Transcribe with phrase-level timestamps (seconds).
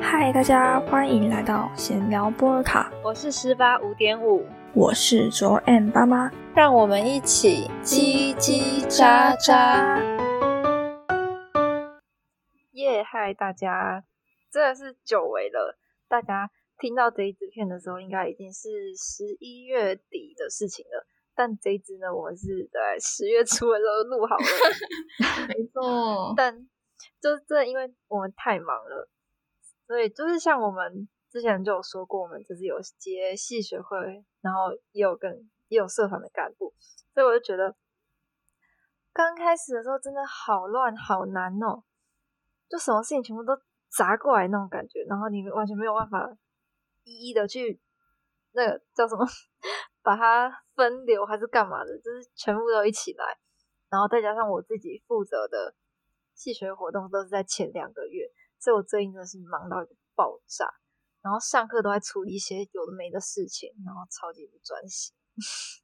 [0.00, 10.00] 嗨，大家欢迎来到闲聊波尔卡，我是十八五点五，我是卓 M 爸妈，让我们一起叽叽喳喳。
[12.74, 14.04] 耶，嗨，大家，
[14.52, 15.76] 真的是久违了。
[16.06, 16.48] 大家
[16.78, 21.04] 听到这一支片的时候，应该已经是十一月底的事情了。
[21.34, 24.44] 但这一支呢，我们是在十月初的时候录好了，
[25.50, 26.32] 没错。
[26.36, 26.54] 但
[27.20, 29.08] 就是真的，因为我们太忙了，
[29.86, 36.74] 所以就是像我们之前就有说过，我们就是有接系学会，然后也有跟也有社团的干部，
[37.12, 37.74] 所以我就觉得
[39.12, 41.82] 刚开始的时候真的好乱好难哦，
[42.68, 43.52] 就什么事情全部都
[43.88, 46.36] 砸过来那种感觉，然后你完全没有办法
[47.04, 47.80] 一一的去
[48.52, 49.26] 那个叫什么。
[50.04, 53.24] 把它分流还是干嘛的，就是全部都一起来，
[53.88, 55.74] 然后再加上我自己负责的
[56.34, 60.66] 戏学活动都是在前两个月，所以我最近真的是忙到一个爆炸，
[61.22, 65.14] 然后上课都在处理一些有的没的事情，然后超级不专心。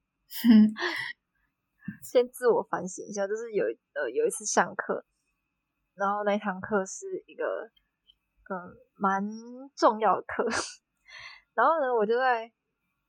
[2.02, 5.04] 先自我反省一下，就是有呃有一次上课，
[5.94, 7.70] 然后那堂课是一个
[8.50, 9.28] 嗯蛮
[9.76, 10.44] 重要的课，
[11.54, 12.52] 然后呢我就在。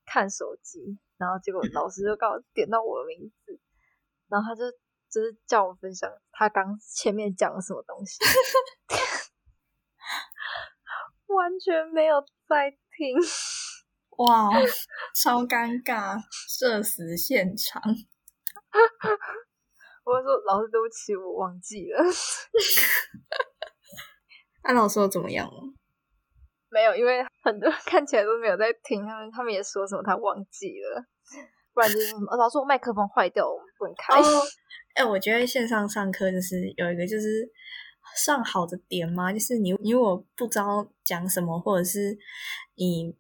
[0.03, 3.57] 看手机，然后结果老师就告点到我的名字，
[4.27, 4.63] 然后他就
[5.11, 8.17] 就是叫我分享他刚前面讲了什么东西，
[11.27, 13.17] 完全没有在听，
[14.17, 14.49] 哇，
[15.13, 16.17] 超尴尬，
[16.49, 17.81] 社死现场。
[20.03, 22.03] 我说老师对不起，我忘记了。
[24.63, 25.61] 那老师怎么样了？
[26.69, 31.05] 没有，因为很多人看起来都没有在听，他们他们也说什么他忘记了，
[31.73, 34.13] 不然就是什么老师我麦克风坏掉，我们不能开。
[34.93, 37.49] 哎，我觉得线上上课就是有一个就是
[38.15, 42.15] 上好的点嘛，就是你你如果不知道讲什么，或者是
[42.75, 43.15] 你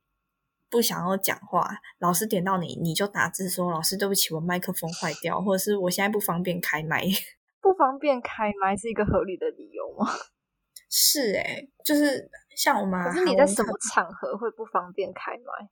[0.69, 7.03] 不想要讲话，老师点到你，你就打字说老师对不起，我麦克风坏掉，或者是我现在不方便开麦。
[7.59, 10.07] 不方便开麦是一个合理的理由吗？
[10.89, 15.69] 是哎，就是像我们，可是你在什么场合会不方便开麦？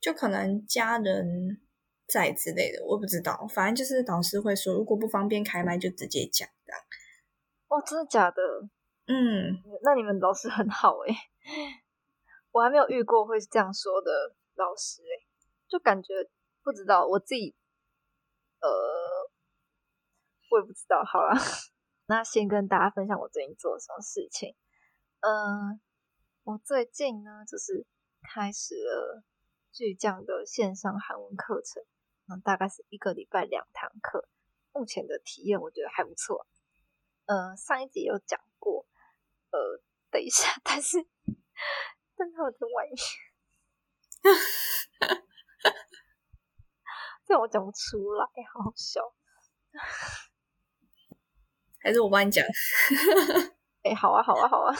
[0.00, 1.60] 就可能家人
[2.06, 3.46] 在之类的，我不知道。
[3.48, 6.80] 反正就是导师会说，如果不方便开麦，就直接讲这样。
[7.68, 8.42] 哦，真的假的？
[9.06, 11.14] 嗯，那你们老师很好哎，
[12.52, 15.26] 我还没有遇过会是这样说的老师哎，
[15.68, 16.12] 就感觉
[16.62, 17.54] 不知道我自己，
[18.60, 18.70] 呃，
[20.50, 21.02] 我也不知道。
[21.04, 21.34] 好了。
[22.06, 24.54] 那先跟大家分享我最近做了什么事情。
[25.20, 25.80] 嗯，
[26.42, 27.86] 我最近呢，就是
[28.22, 29.22] 开始了
[29.72, 31.82] 巨匠的线上韩文课程，
[32.26, 34.28] 嗯，大概是一个礼拜两堂课。
[34.72, 36.46] 目前的体验我觉得还不错。
[37.26, 38.86] 呃，上一集有讲过，
[39.50, 39.80] 呃，
[40.10, 40.98] 等一下， 但是，
[42.16, 42.96] 但是我在外面，
[47.26, 49.00] 这我讲不出来，好好笑。
[51.80, 52.44] 还是我帮你讲，
[53.82, 54.74] 哎，好啊，好啊，好啊，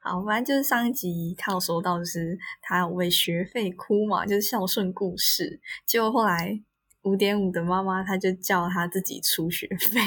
[0.00, 5.60] 好，反正就是上一集他有说到，就是他为学费哭嘛，就是孝顺故事。
[5.86, 6.64] 结果后来
[7.02, 10.00] 五点五的妈妈，她就叫她自己出学费，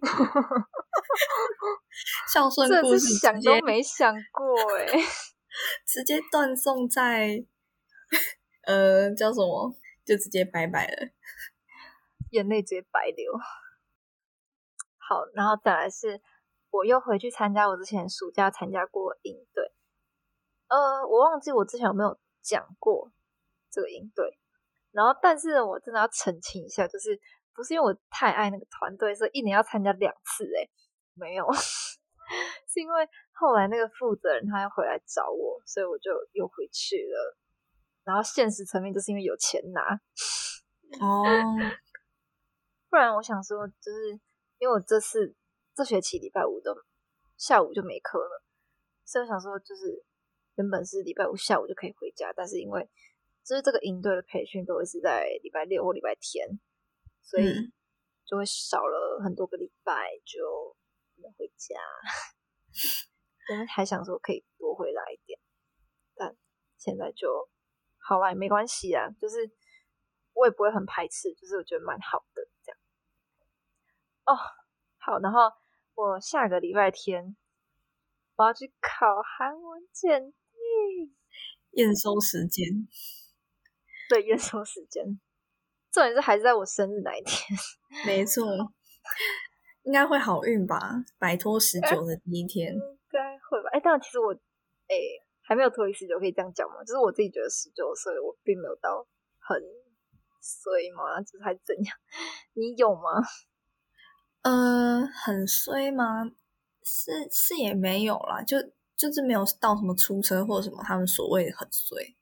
[2.32, 4.86] 孝顺故事想都没想过，哎，
[5.86, 7.44] 直接断送在，
[8.66, 9.74] 呃，叫什么？
[10.04, 11.08] 就直接拜拜了，
[12.30, 13.32] 眼泪直接白流。
[14.98, 16.20] 好，然后再来是，
[16.70, 19.72] 我又回去参加我之前暑假参加过营队，
[20.68, 23.12] 呃，我忘记我之前有没有讲过
[23.70, 24.38] 这个营队，
[24.94, 27.20] 然后但是我真的要澄清一下，就是
[27.52, 30.70] 不是因为我太爱那个团队，所以一年要参加两次，诶
[31.14, 31.44] 没有，
[32.72, 37.36] 是因为后来那个负责人他要回来找我，所以我就又回去了，
[38.04, 40.00] 然后现实层面就是因为有钱拿，
[41.00, 41.24] 哦，
[42.88, 44.20] 不然我想说就是。
[44.60, 45.34] 因为我这次
[45.74, 46.72] 这学期礼拜五的
[47.36, 48.42] 下午就没课了，
[49.04, 50.02] 所以我想说，就是
[50.54, 52.88] 原本是礼拜五下午就可以回家，但是因为
[53.44, 56.58] 就是这个营队的培训都会是在礼拜六或礼拜天，
[57.20, 57.44] 所以
[58.24, 60.74] 就会少了很多个礼拜就
[61.14, 61.76] 不能回家。
[63.50, 65.38] 我们还想说可以多回来一点，
[66.14, 66.34] 但
[66.78, 67.28] 现在就
[67.98, 69.52] 好了，也没关系啊，就是
[70.32, 72.78] 我也不会很排斥，就是我觉得蛮好的这样。
[74.24, 74.32] 哦，
[74.96, 75.52] 好，然后
[75.94, 77.36] 我下个礼拜天
[78.36, 81.14] 我要去考韩文检定，
[81.72, 82.66] 验收时间，
[84.08, 85.04] 对，验收时间，
[85.92, 87.58] 重点是还是在我生日那一天，
[88.06, 88.44] 没错，
[89.84, 92.80] 应该会好运吧，摆脱十九的第一 天，应
[93.10, 93.70] 该会会吧？
[93.72, 94.94] 哎，但其实我哎
[95.42, 96.82] 还没有脱离十九，可以这样讲吗？
[96.84, 99.06] 就是我自己觉得十九岁我并没有到
[99.38, 99.60] 很
[100.40, 101.96] 衰嘛，就是还怎样？
[102.54, 103.22] 你有吗？
[104.42, 106.30] 呃，很衰吗？
[106.82, 108.58] 是是也没有啦，就
[108.94, 112.14] 就是没有到什么出车祸什么，他们所谓的很衰。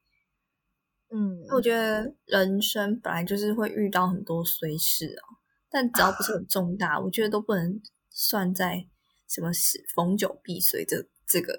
[1.14, 5.36] 嗯，我觉得人生本来就是会遇到很多衰事哦，
[5.70, 7.80] 但只要不是很重大，我觉得都不能
[8.10, 8.86] 算在
[9.28, 11.54] 什么是逢九必衰这这个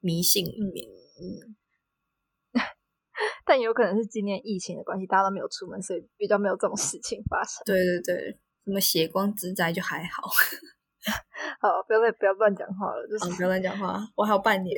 [0.00, 0.88] 迷信里面。
[1.20, 1.54] 嗯，
[3.46, 7.62] 但有可能是今年疫情的关系，大家都没有出门，所以比较没有这种事情发生。
[7.64, 8.38] 对对对。
[8.64, 10.24] 什么血光之灾就还好，
[11.58, 13.98] 好，不要再不要乱讲话了，就是不要乱讲话。
[14.14, 14.76] 我还有半年。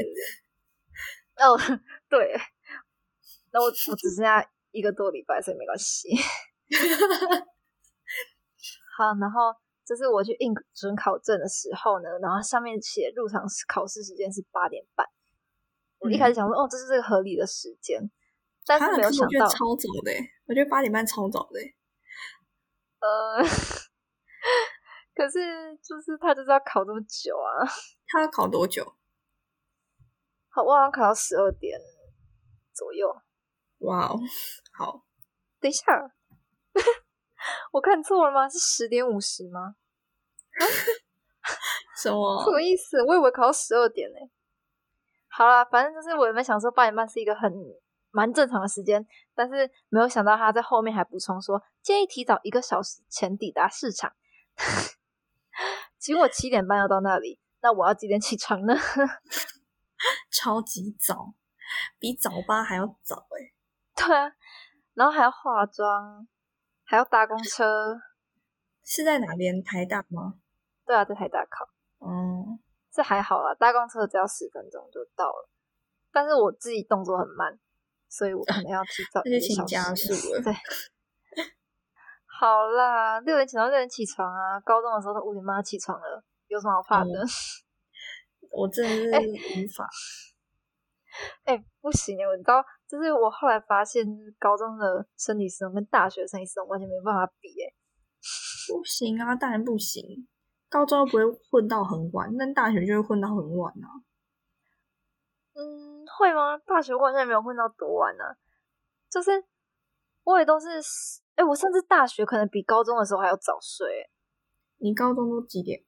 [1.35, 1.59] 哦，
[2.09, 2.37] 对，
[3.53, 6.09] 那我我只剩下一个多礼拜，所以没关系。
[8.97, 9.53] 好，然后
[9.85, 15.05] 就是我去印准考证的时候呢，然后上面写入场考试时间是八点半。
[15.99, 18.01] 我一开始想说，哦，这是这个合理的时间，
[18.67, 20.13] 但是没有想到超早的，
[20.47, 21.59] 我觉得八点半超早的。
[23.01, 23.43] 呃，
[25.15, 27.67] 可是就是他就是要考这么久啊！
[28.07, 28.95] 他要考多久？
[30.51, 31.81] 好，我好像考到十二点
[32.75, 33.09] 左右。
[33.81, 34.19] 哇哦，
[34.73, 35.05] 好，
[35.61, 35.85] 等一下，
[37.73, 38.49] 我看错了吗？
[38.49, 39.75] 是十点五十吗？
[41.97, 42.45] 什么？
[42.45, 43.03] 什么意思？
[43.05, 44.17] 我以为考到十二点呢。
[45.29, 47.53] 好了，反正就是我原本想说八点半是一个很。
[48.13, 49.07] 蛮正常的时间，
[49.37, 54.13] 但是没有想到他在后面还补充说，建议提早一个小时前抵达市场。
[55.97, 58.75] 请我七点半要到那里，那我要几点起床呢？
[60.33, 61.35] 超级早，
[62.01, 63.55] 比早八还要早哎。
[64.07, 64.33] 对啊，
[64.95, 66.27] 然后还要化妆，
[66.85, 68.01] 还要搭公车。
[68.85, 69.63] 是在哪边？
[69.63, 70.35] 台大吗？
[70.87, 71.69] 对啊，在台大考。
[72.01, 72.59] 嗯，
[72.93, 75.49] 这还好啊，搭公车只要十分钟就到了。
[76.13, 77.59] 但是我自己动作很慢。
[78.13, 79.69] 所以我可能要提早 一个小时。
[79.73, 80.43] 加速了。
[80.43, 80.53] 对，
[82.27, 84.59] 好啦，六点起床，六点起床啊！
[84.65, 87.11] 高中的时候都五点半起床了，有什么好怕的？
[88.51, 89.89] 我真的是无法。
[91.45, 92.27] 哎，不行哎！
[92.27, 94.05] 我知道，就是我后来发现，
[94.37, 97.73] 高中的生理时钟跟大学生理时钟完全没办法比哎。
[98.69, 100.27] 不行啊，当然不行。
[100.69, 103.87] 高中又不会混到很晚，但大学就会混到很晚啊。
[105.55, 106.59] 嗯，会吗？
[106.59, 108.25] 大学完全没有混到多晚呢，
[109.09, 109.45] 就是
[110.25, 110.67] 我也都是，
[111.37, 114.11] 哎，我甚至大学可能比高中的时候还要早睡。
[114.79, 115.85] 你高中都几点？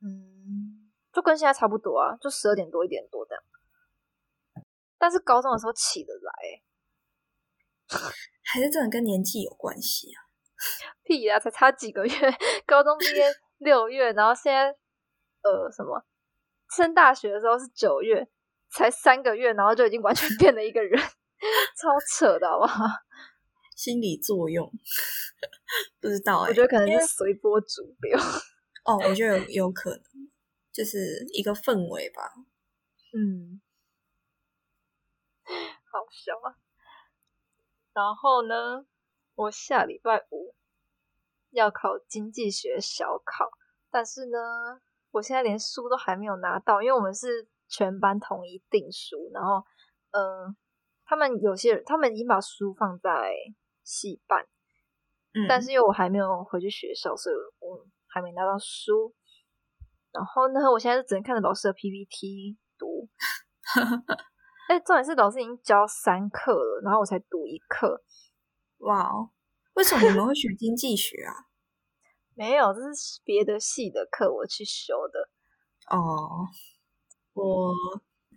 [0.00, 3.42] 嗯，就跟现在差不多啊，就十二点多一点多这样。
[5.04, 6.32] 但是高中的时候起得来，
[8.42, 10.24] 还是真的跟年纪有关系啊？
[11.02, 12.10] 屁呀，才差几个月，
[12.64, 13.26] 高中毕业
[13.58, 14.68] 六月，然后现在
[15.42, 16.02] 呃什么？
[16.74, 18.26] 升大学的时候是九月，
[18.70, 20.98] 才三个月，然后就已经完全变了一个人，
[21.76, 22.86] 超扯的好不好？
[23.76, 24.72] 心理作用
[26.00, 28.18] 不知道，我觉得可能是随波逐流。
[28.86, 30.30] 哦，我觉得有有可能，
[30.72, 32.32] 就是一个氛围吧。
[33.12, 33.60] 嗯，
[35.94, 36.58] 好笑啊。
[37.92, 38.86] 然后呢，
[39.34, 40.54] 我下礼拜五
[41.50, 43.50] 要考经济学小考，
[43.90, 44.38] 但是呢。
[45.14, 49.64] 我现在连书都还没有拿到，因为我们是全班统一订书，然后，
[50.10, 50.56] 嗯，
[51.04, 53.32] 他们有些人他们已经把书放在
[53.84, 54.44] 系办，
[55.34, 59.14] 嗯，但是因为我还没有回去学校，所以我还没拿到书。
[60.10, 63.08] 然后呢，我现在就只能看着老师的 PPT 读。
[64.68, 68.02] 哎，重点是老师已经教三课了，然后我才读一课。
[68.78, 69.30] 哇哦，
[69.74, 71.32] 为什么你们会学经济学啊？
[72.34, 75.30] 没有，这是别的系的课，我去修的。
[75.94, 76.48] 哦，
[77.34, 77.72] 我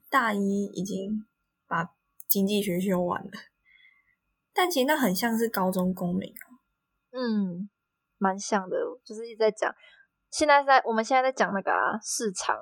[0.09, 1.25] 大一已经
[1.65, 1.95] 把
[2.29, 3.31] 经济学修完了，
[4.53, 6.45] 但其实那很像是高中公民啊。
[7.11, 7.69] 嗯，
[8.17, 9.73] 蛮像的，就是一直在讲。
[10.29, 12.55] 现在在我们现在在讲那个啊，市场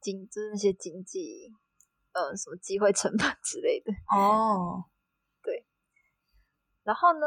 [0.00, 1.52] 经，就是那些经济，
[2.12, 3.92] 呃，什么机会成本 之类的。
[4.14, 4.84] 哦，
[5.42, 5.66] 对。
[6.84, 7.26] 然后呢？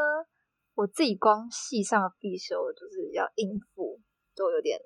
[0.77, 4.01] 我自己光系上的必修就是要应付，
[4.36, 4.77] 都有点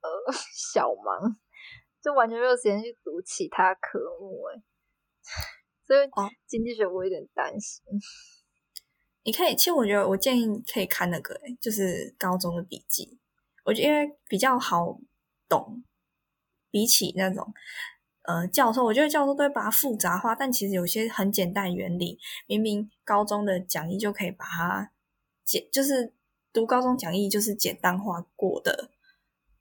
[0.00, 0.08] 呃
[0.54, 1.36] 小忙，
[2.00, 4.62] 就完全没有时间去读其他科目哎，
[5.84, 6.08] 所以
[6.46, 7.82] 经济学我有点担心。
[9.24, 13.18] 你可以，其实我觉得我建议可以看那个哎，就是高中的笔记，
[13.64, 14.96] 我觉得因为比较好
[15.48, 15.82] 懂，
[16.70, 17.52] 比起那种。
[18.28, 24.92] 呃，教授，我觉得教授都会把它复杂化，但其实有些很简单原理，明明高中的讲义就可以把它
[25.46, 26.12] 简，就是
[26.52, 28.90] 读高中讲义就是简单化过的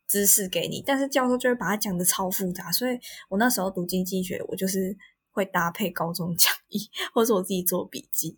[0.06, 4.98] 知识给你，但是教授就会把它讲的超复杂，所以我那时候读经济学，我就是
[5.32, 8.38] 会搭配高中讲义，或者我自己做笔记。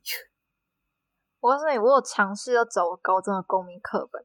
[1.39, 4.23] 我告诉你，我有尝试要找我高中的公民课本，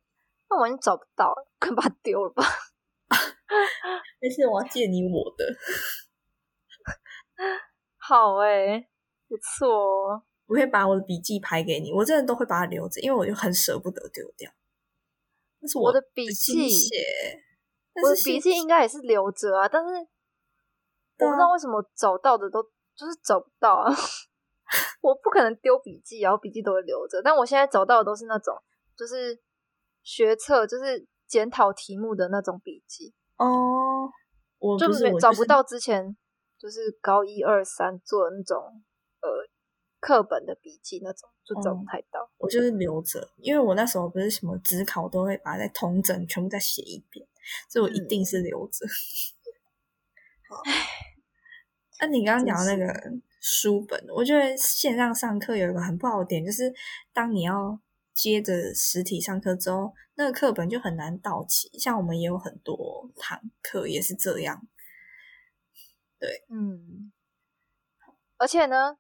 [0.51, 2.45] 那我已经找不到，快把它丢了吧。
[4.21, 5.45] 没事，我要借你我的。
[7.97, 8.89] 好诶，
[9.29, 10.23] 不错哦。
[10.47, 14.51] 我会把我的笔记拍给你，我真的都会把它留着，因为我就很舍不得丢掉。
[15.61, 16.97] 那是我的笔记，写，
[18.03, 22.63] 我的笔记应该也是留着啊，但是我不知道为什么找到的都
[22.95, 23.91] 就是找不到啊。
[25.01, 27.23] 我不可能丢笔记，然后笔记都会留着。
[27.23, 28.55] 但我现在找到的都是那种，
[28.97, 29.41] 就是
[30.03, 33.15] 学测，就是检讨题目的那种笔记
[33.47, 34.11] 哦。
[34.59, 36.17] 我就是找不到之前
[36.59, 38.83] 就是高一二三做的那种
[39.21, 39.29] 呃
[40.01, 42.31] 课本的笔记那种，就找不太到。
[42.39, 47.27] 我就是留着，因为我那时候不是什么只考都会把它再同整全部再写一遍，
[47.69, 48.87] 所以我一定是留着。
[50.49, 50.63] 好，
[52.01, 52.93] 那你刚刚讲那个。
[53.47, 56.73] 书本，我觉得线上上课有一个很不好的点，就是
[57.13, 57.79] 当你要
[58.15, 61.69] 接着实体上课之后，那个课本就很难到齐。
[61.79, 64.67] 像我们也有很多堂课也是这样。
[66.19, 67.13] 对，嗯。
[68.37, 68.99] 而且呢，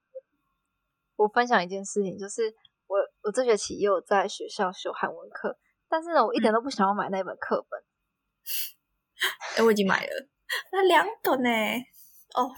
[1.16, 2.54] 我分享一件事情，就是
[2.87, 7.85] 我我这学期也有在学校修韩文课，但是呢，我一点都不想要买那本课本。
[9.56, 10.28] 哎，我已经买了，
[10.73, 11.50] 那两本呢？
[12.35, 12.52] 哦，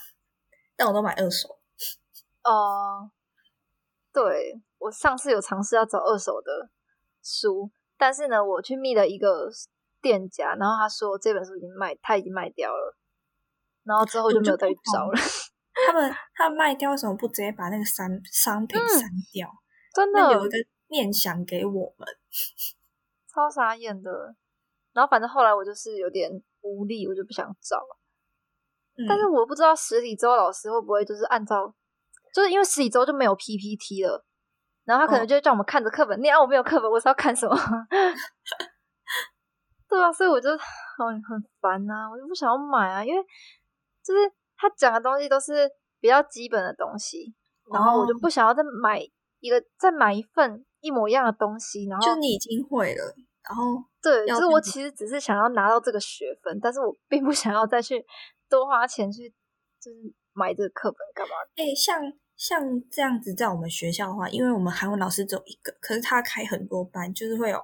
[0.77, 1.61] 但我都买二手。
[2.45, 3.11] 哦，
[4.13, 6.71] 对我上次有尝试要找二手的
[7.23, 9.49] 书，但是呢，我去密了一个
[10.01, 12.97] 店家，然后他说这本书已经卖，他已经卖掉了，
[13.85, 15.13] 然后之后就没有再去找了。
[15.87, 19.49] 他们他卖掉为什么不直接把那个商商品删掉？
[19.95, 20.57] 真的有一个
[20.89, 22.09] 念想给我们，
[23.33, 24.35] 超傻眼的。
[24.93, 26.31] 然后反正后来我就是有点
[26.63, 27.83] 无力，我就不想找。
[29.09, 31.75] 但是我不知道实体周老师会不会就是按照。
[32.35, 34.26] 就是因为实体周就没有 PPT 了，
[34.87, 36.35] 然后他可能就叫我们看着课本念。
[36.35, 37.55] 啊，我没有课本，我是要看什么？
[39.89, 43.23] 对啊，所以我就很很烦呐，我就不想要买啊，因为
[44.03, 44.21] 就是
[44.57, 45.69] 他讲的东西都是
[46.01, 47.35] 比较基本的东西，
[47.73, 49.01] 然后我就不想要再买
[49.41, 51.87] 一个再买一份一模一样的东西。
[51.89, 53.15] 然后就你已经会了，
[53.49, 58.05] 然后对，就是我其实只是想要拿到这个学分，但是我并不想要再去
[58.49, 59.29] 多花钱去
[59.81, 61.35] 就是买这个课本干嘛？
[61.57, 62.01] 哎，像。
[62.37, 67.59] 像这样子，在我们学校的话，因为我们韩文老师只有一个，可是他开很多班，就是会有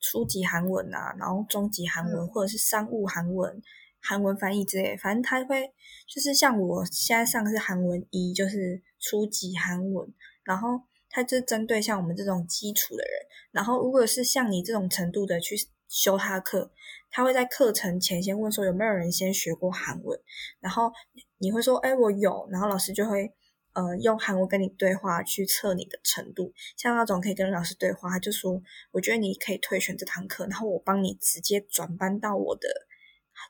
[0.00, 3.60] 初级韩文啊，然后中级韩文，或者是商务韩文、
[4.00, 4.96] 韩文翻译之类。
[4.96, 5.72] 反正他会
[6.06, 10.08] 就是像我现在上的是韩文一，就是初级韩文，
[10.44, 13.12] 然后他就针对像我们这种基础的人，
[13.50, 15.56] 然后如果是像你这种程度的去
[15.88, 16.70] 修他的课，
[17.10, 20.16] 他会在课程前先问说有没有人先学过韩文，
[20.60, 20.92] 然后
[21.38, 23.32] 你会说哎我有，然后老师就会。
[23.76, 32.66] 呃，用韩文跟你对话去测你的程度，像那种可以跟老师对话，他就说，我觉得你可以退选这堂课，然后我帮你直接转班到我的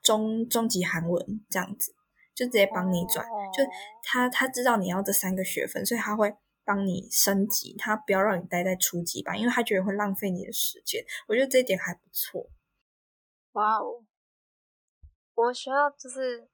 [0.02, 1.94] 中中级韩文这样子，
[2.34, 3.24] 就直接帮你转，
[3.56, 3.62] 就
[4.02, 11.04] 他他知道你要这三个学分，所以他会帮你升级，他不要让你待在初级班，因为他觉得会浪费你的时间。
[11.28, 12.50] 我觉得这一点还不错。
[13.52, 14.04] 哇哦，
[15.36, 16.48] 我学校就是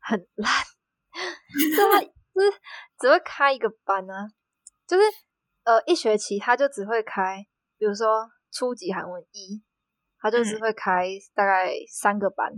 [0.00, 0.52] 很烂，
[1.74, 2.12] 这么。
[2.40, 2.50] 是
[2.98, 4.28] 只会开一个班呢，
[4.86, 5.02] 就是
[5.64, 7.46] 呃一学期他就只会开，
[7.78, 9.62] 比如说初级韩文一，
[10.18, 12.52] 他就只会开大概三个班，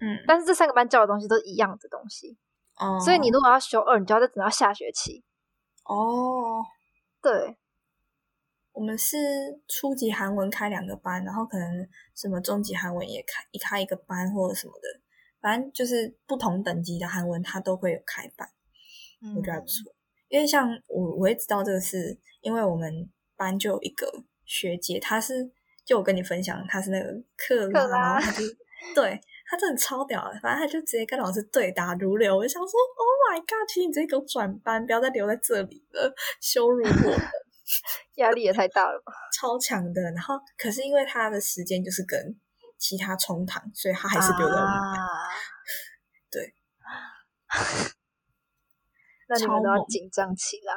[0.00, 2.38] 嗯，但是这三个班教的东西都是一样的东西，
[2.76, 5.24] 哦，所以你如果要修二，你就要再等到下学期。
[5.84, 6.64] 哦，
[7.20, 7.56] 对，
[8.72, 9.16] 我们是
[9.66, 15.00] 初级韩文开两个班，然后可能什么中级韩文也开一开一个班或者什么的，
[15.40, 18.48] 反正就是不同等级的韩文它都会有开班。
[19.36, 19.94] 我觉得还不错，
[20.28, 24.10] 因为像我，我也知道这个是因为我们班就有一个
[24.44, 25.48] 学姐，她是
[25.84, 28.42] 就我跟你分享，她是那个克拉，然后她就
[28.94, 32.36] 对她真的超屌的，反正她就直接跟老师对答如流。
[32.36, 37.16] 我就想说，Oh my god，请你直接给我转班，不要再留在这里了，羞辱我，
[38.16, 40.02] 压力也太大了吧，超强的。
[40.12, 42.36] 然后可是因为他的时间就是跟
[42.78, 44.98] 其他冲堂，所以他还是留在我们班，
[46.30, 46.54] 对。
[49.32, 50.74] 那你们都要紧张起来，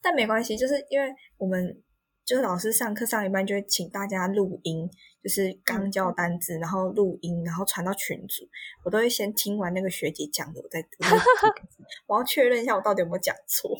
[0.00, 1.80] 但没关系，就是因为我们
[2.24, 4.90] 就是老师上课上一半就会请大家录音，
[5.22, 8.42] 就是刚教单字，然后录音，然后传到群组，
[8.84, 10.84] 我都会先听完那个学姐讲的，我再
[12.08, 13.70] 我要确认一下我到底有没有讲错。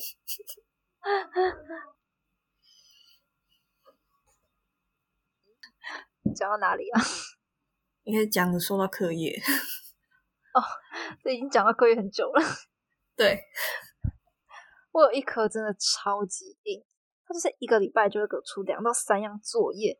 [6.33, 7.01] 讲到哪里啊？
[8.05, 9.35] 你可以讲着说到课业。
[10.55, 10.63] 哦，
[11.23, 12.41] 这已经讲到课业很久了。
[13.15, 13.43] 对，
[14.93, 16.81] 我有一科真的超级硬，
[17.25, 19.99] 它就是一个礼拜就会给我出两到三样作业，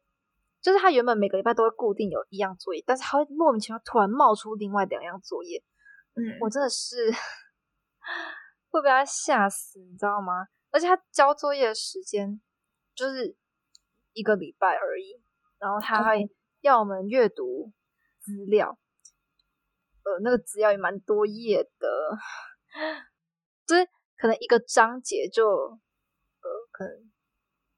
[0.62, 5.62] 就是它原本每个礼拜都会固定有一样作业，但是它会莫名其妙突然冒出另外两样作业。
[6.16, 7.12] 嗯，我真的是
[8.70, 10.48] 会被他吓死，你知道吗？
[10.70, 12.40] 而且他交作业的时间
[12.96, 13.36] 就是
[14.14, 15.22] 一个礼拜而已，
[15.58, 16.18] 然后他还
[16.62, 17.74] 要我们阅读
[18.20, 18.78] 资料，
[20.04, 21.88] 呃，那个资料也蛮多页的，
[23.66, 23.88] 就是
[24.24, 27.12] 可能一个章节就呃可能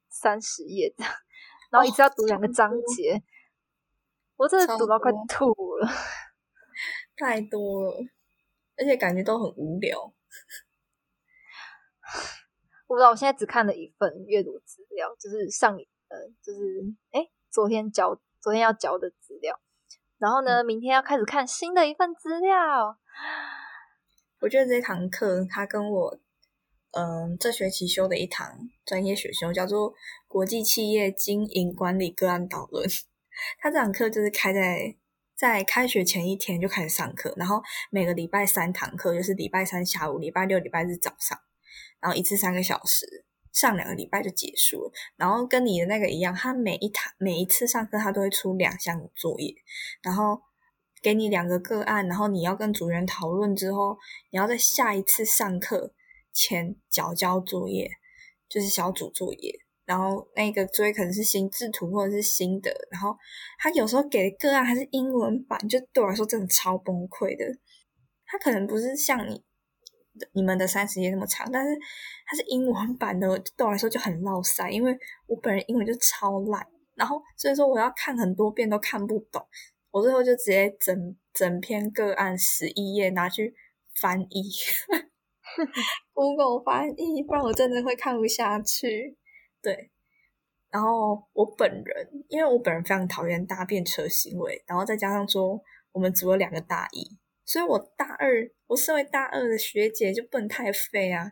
[0.10, 1.04] 三十页的，
[1.72, 3.24] 然后一次要读两个章节，
[4.36, 5.48] 我真的读到快吐
[5.78, 5.90] 了，
[7.18, 7.98] 太多了。
[8.78, 10.00] 而且感觉都很无聊，
[12.86, 13.10] 我不知道。
[13.10, 19.60] 我现在只看了一份阅读资料，就是上呃，就是哎，昨天交，昨天要交的资料。
[20.20, 23.00] 然后呢，明天要开始看新的一份资料。
[24.42, 26.20] 我觉得这堂课，它跟我
[26.96, 29.94] 嗯这学期修的一堂专业选修叫做
[30.28, 32.90] 国际企业经营管理个案导论，
[33.60, 34.96] 他这堂课就是开在。
[35.38, 37.62] 在开学前一天就开始上课，然后
[37.92, 41.38] 每个礼拜三堂课，就是礼拜三下午、礼拜六、礼拜日早上，
[42.00, 44.92] 然后一次三个小时，上两个礼拜就结束了。
[45.18, 49.54] 然后跟你的那个一样，他每一堂每一次上课，他都会出两项作业，
[50.02, 50.40] 然后
[51.02, 53.98] 给你两个个案，然后你要跟组员讨论之后，
[54.32, 55.94] 你要在下一次上课
[56.36, 57.90] 前交交作业，
[58.48, 59.52] 就是小组作业。
[59.86, 63.16] 然后那个作业可能是心智图或者是新的，然后
[63.60, 67.46] 他有时候给的个案还是英文版，就对我来说真的超崩溃的。
[68.26, 69.44] 他可能不是像你
[70.34, 71.80] 你们的三十页那么长，但是
[72.26, 76.66] 它是英文版的，对我来说就很绕塞，因为我本人英文就超烂，
[76.96, 79.46] 然后所以说我要看很多遍都看不懂，
[79.92, 83.54] 我最后就直接整整篇个案十一页拿去
[84.02, 84.50] 翻译
[86.14, 89.18] Google 翻译，不然我真的会看不下去。
[89.62, 89.92] 对，
[90.70, 101.32] 然后我本人，因为我本人非常讨厌搭便车行为，然后再加上说我们组了两个大一，所以我大二，我身为大二的学姐就不能太废啊。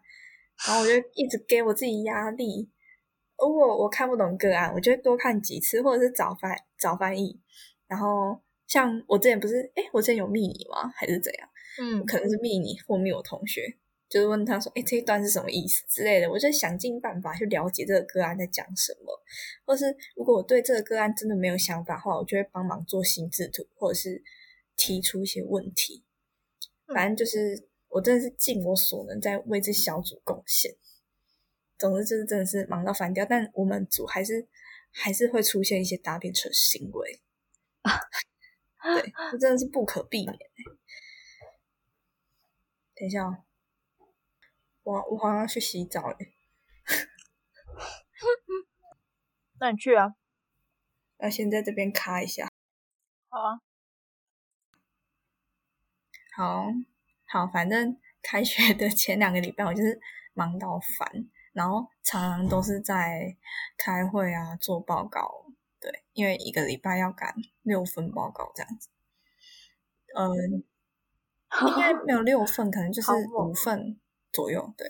[0.68, 2.70] 然后我就一直给我自己压力，
[3.38, 7.42] 如果我看不懂个案，我就多看几次，或者是找翻找翻译。
[7.88, 10.90] 然后像我之前不是，哎，我之前有密你吗？
[10.96, 11.50] 还是怎样？
[11.82, 13.78] 嗯，可能是密你或密我同学。
[14.14, 19.20] 就是问他说：“哎，这一段是什么意思之类的？”我就想尽办法去了解这个个案在讲什么，
[19.66, 24.22] 或是如果我对这个个案真的没有想法的话，我就会帮忙做心智图，或者是
[24.76, 26.04] 提出一些问题。
[26.94, 30.76] 反正就是我真的是尽我所能在为这小组贡献。
[31.80, 34.48] 总之就是真的是忙到翻掉，但我们组还是
[34.92, 37.20] 还是会出现一些搭便车行为。
[38.84, 40.38] 对，这真的是不可避免。
[42.96, 43.44] 等一下哦。
[44.84, 46.34] 我我好像要去洗澡嘞，
[49.60, 50.16] 那你去啊？
[51.18, 52.50] 那先在这边卡一下。
[53.30, 53.62] 好啊，
[56.36, 56.66] 好
[57.26, 60.00] 好，反正开学的前两个礼拜，我就是
[60.34, 63.38] 忙到烦，然后常常都是在
[63.78, 65.46] 开会啊，做报告。
[65.80, 68.90] 对，因为一个礼拜要赶六份报告这样子。
[70.16, 70.64] 嗯，
[71.68, 73.98] 应该没有六份，可能就是五份。
[74.34, 74.88] 左右对，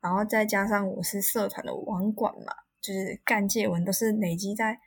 [0.00, 4.78] 然后再加上我是社团的网管嘛，就是干借文都是累积在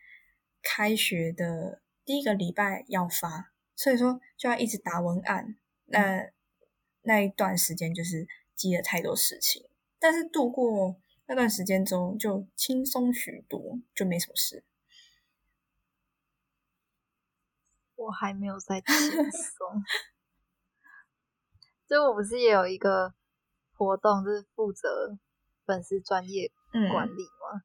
[0.61, 5.57] 开学的第一个礼拜要发，所以说就要一直打文案。
[5.85, 6.31] 那
[7.01, 9.67] 那一段时间就是积了太多事情，
[9.99, 14.63] 但是度过那段时间中就轻松许多，就没什么事。
[17.95, 18.95] 我还没有在轻
[19.31, 19.83] 松，
[21.87, 23.15] 就我不是也有一个。
[23.75, 25.17] 活动就是负责
[25.65, 26.51] 粉丝专业
[26.91, 27.61] 管理嘛，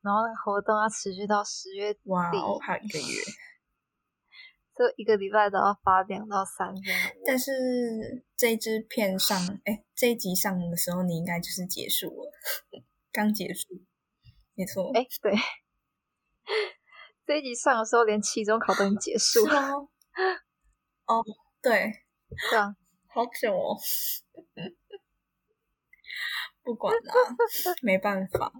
[0.00, 2.00] 然后活动要持续到十月底，
[2.60, 3.20] 还有一个月，
[4.74, 7.16] 这一个礼拜都要发两到三篇。
[7.26, 12.32] 但是这支片上，哎，这一集上的时候，你应该就是结束了，
[13.12, 13.66] 刚结束，
[14.54, 14.90] 没错。
[14.94, 15.32] 哎，对，
[17.26, 19.88] 这一集上的时候，连期中考都已经结束了。
[21.06, 21.24] 哦，
[21.60, 21.92] 对，
[22.50, 22.76] 对啊，
[23.08, 23.76] 好久哦。
[26.68, 27.14] 不管啦，
[27.80, 28.52] 没办法。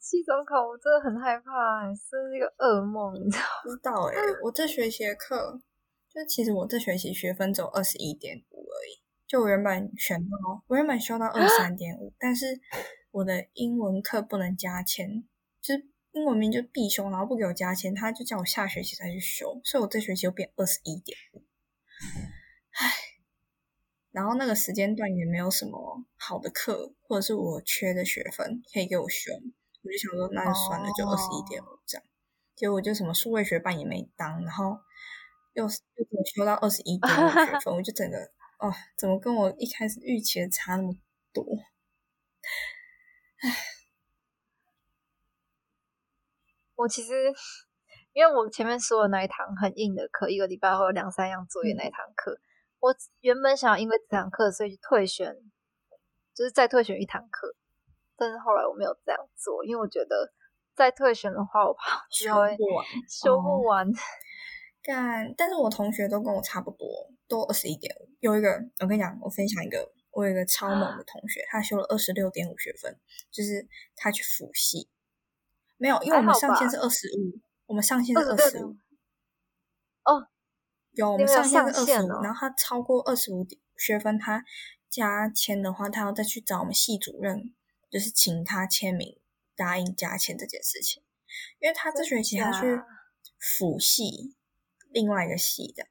[0.00, 3.44] 期中考我真的很害怕，这是一个噩梦，你知道？
[3.68, 5.60] 知道哎，我这学期的课，
[6.08, 9.02] 就其实我这学期学分只有二十一点五而已。
[9.26, 12.46] 就我原本选到，我原本修到二十三点五，但是
[13.10, 15.24] 我的英文课不能加签，
[15.60, 21.44] 就是英文名就必修，然后不给我加签，他就叫我下学期再去修，所以我这学期又变二十一点五。
[22.72, 22.90] 唉，
[24.12, 29.32] 然后那个时间段也没有什么好的课，或者是我缺的学分可以给我修，
[29.82, 32.06] 我就想说那就算了，就二十一点五这样。
[32.54, 34.78] 结果就什么数位学班也没当，然后
[35.54, 38.18] 又又给我修到二十一点五学分，我就整个
[38.58, 40.94] 哦，怎么跟我一开始预期的差那么
[41.32, 41.44] 多？
[43.38, 43.50] 唉。
[46.74, 47.32] 我其实，
[48.12, 52.40] 因为我前面说的那一堂很硬的课，一个礼拜会有两三样作业那一堂课，
[52.82, 55.32] 我原本想因为这堂课所以退选，
[56.34, 57.54] 就是再退选一堂课，
[58.16, 60.32] 但是后来我没有这样做，因为我觉得
[60.74, 63.88] 再退选的话，我怕修不完，修不完。
[64.82, 68.08] 但但是我同学都跟我差不多，都二十一点五。
[68.18, 68.48] 有一个，
[68.80, 72.98] 我跟你讲，我分享一个，我有一个超猛的同学，他修了二十六点五学分，
[73.30, 73.64] 就是
[73.94, 74.90] 他去辅系。
[75.76, 78.74] 没有，因为我们上限是二十五，我们上限是二十五。
[80.92, 84.44] 哦，有，我们上限是二十五，然后他超过二十五学分，他
[84.90, 87.54] 加签的话，他要再去找我们系主任，
[87.90, 89.18] 就是请他签名
[89.56, 91.02] 答应加签这件事情。
[91.60, 92.78] 因为他这学期他去
[93.38, 94.36] 辅系
[94.90, 95.86] 另外一个系的，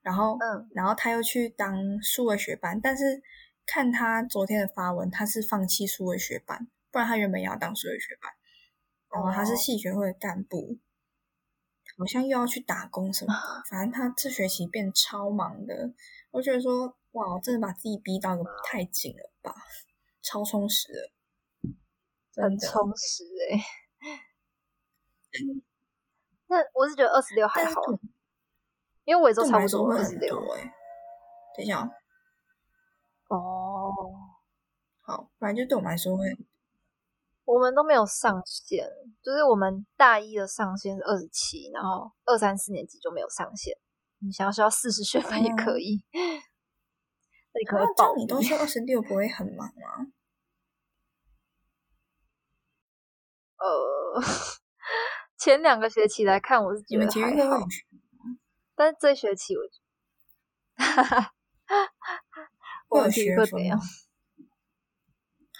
[0.00, 3.22] 然后，嗯，然后他又去当数位学班，但是
[3.66, 8.32] 看他昨天的发文，他是放弃数位学班，不然他原本也要当数位学班。
[9.12, 10.78] 然后他是系学会干部，
[12.00, 13.62] 好像又要去打工什么的。
[13.68, 15.92] 反正他这学期变超忙的，
[16.30, 19.54] 我觉得说哇，真的把自己逼到一个太紧了吧，
[20.22, 20.88] 超充实
[22.34, 23.60] 的，很充实哎。
[26.48, 27.82] 那我是觉得二十六还好，
[29.04, 30.72] 因为我也都差不多二十六哎。
[31.56, 31.88] 等一下，
[33.28, 33.92] 哦，
[35.02, 36.24] 好，反正就对我们来说会。
[37.50, 38.88] 我们都没有上限，
[39.20, 43.76] 就是我们大一的上限是二十七，然后二三四年级就没有上限。
[44.20, 48.14] 你想要修到四十学分也可以， 那你可以报。
[48.14, 50.06] 你都修二十六，不会很忙吗？
[53.58, 54.22] 呃，
[55.36, 57.66] 前两个学期来看，我是觉得还好。
[58.76, 59.62] 但是这学期我，
[60.78, 61.32] 哈哈，
[62.90, 63.80] 我有学分样？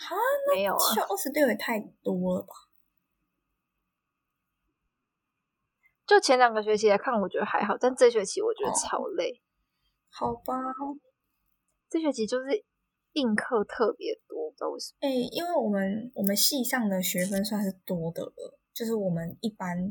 [0.01, 0.17] 啊，
[0.55, 2.55] 没有啊，修二十六也太多了吧？
[6.07, 9.41] 就前两个学期来看，我觉得还好，但这学期我觉得超累。
[10.09, 10.55] 好吧，
[11.89, 12.65] 这学期就是
[13.13, 14.97] 硬课特别多，不知道为什么。
[15.01, 19.91] 哎，因为我们我们系上的学分算是多的了，就是我们一般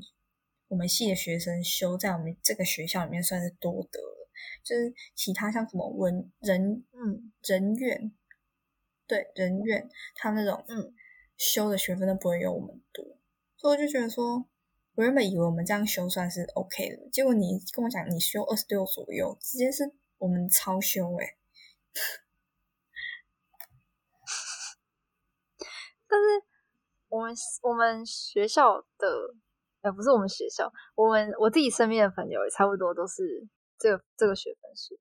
[0.68, 4.30] 我们系的学生修在我们这个学校里面算是多的了，
[4.64, 8.12] 就是其他像什么文人嗯人员。
[9.10, 10.94] 对人院，他那种嗯
[11.36, 13.04] 修的学分都不会有我们多，
[13.58, 14.46] 所以我就觉得说，
[14.94, 21.36] 我原本以为我们这样修算是 OK 的，结果你跟我讲你修二十六左右，直接是我们超修哎。
[26.08, 26.26] 但是
[27.08, 29.36] 我们我们学校的，
[29.82, 33.48] 哎，不是我们学校，我们我自己身边的朋友也差不多都是
[33.80, 35.00] 这个这个学分数。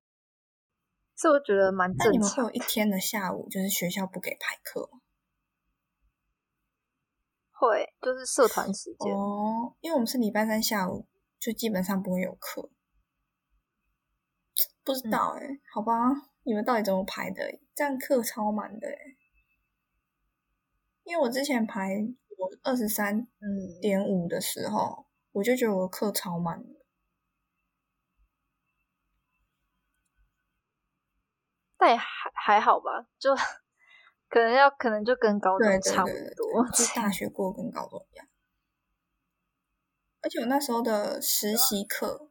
[1.20, 2.12] 所以我觉得蛮正常。
[2.12, 5.00] 你们会有一天的下午，就是学校不给排课吗？
[7.50, 9.74] 会，就是社团时间哦。
[9.80, 11.08] 因为我们是礼拜三下午，
[11.40, 12.70] 就基本上不会有课。
[14.84, 15.92] 不知道哎，好吧，
[16.44, 17.58] 你们到底怎么排的？
[17.74, 19.16] 这样课超满的哎。
[21.02, 21.96] 因为我之前排
[22.38, 23.26] 我二十三
[23.80, 26.64] 点五的时候，我就觉得我课超满。
[31.78, 33.34] 但也还还好吧，就
[34.28, 37.28] 可能要可能就跟高中差不多，就大学。
[37.28, 38.26] 过跟高中一样。
[40.20, 42.30] 而且我那时候的实习课，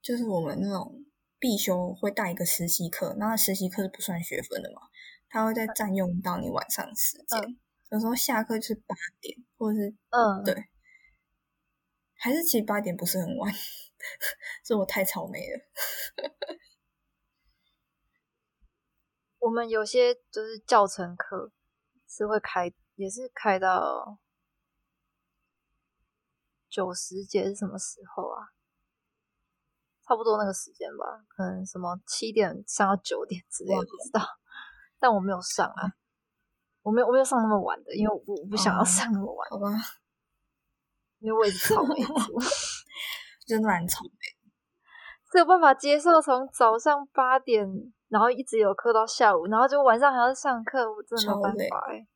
[0.00, 1.04] 就是我们那种
[1.38, 4.80] 必修会带一个实习课，那实习课是不算学分的嘛，
[5.28, 7.58] 它会再占用到你晚上时间，
[7.90, 10.42] 有时候下课就是八点，或者是嗯。
[10.42, 10.54] 对，
[12.14, 13.52] 还是其实八点不是很晚，
[14.64, 15.60] 是我太草莓了。
[19.46, 21.52] 我们有些就是教程课
[22.08, 24.18] 是会开，也是开到
[26.68, 28.42] 九十节是什么时候啊？
[30.02, 34.20] 差不多那个时间吧，可能什么七点上到九点之类，不知道。
[34.98, 35.94] 但我没有上啊，
[36.82, 39.68] 我没有我没有上那么晚的，因为我我不想要上那么晚，好吧？
[41.20, 42.36] 因为我也是草莓族，
[43.46, 44.10] 真的蛮草莓，
[45.34, 47.92] 没有办法接受从早上八点。
[48.08, 52.06] 然后一直有课到下午，然后就晚上还要上课，我真的没办法哎。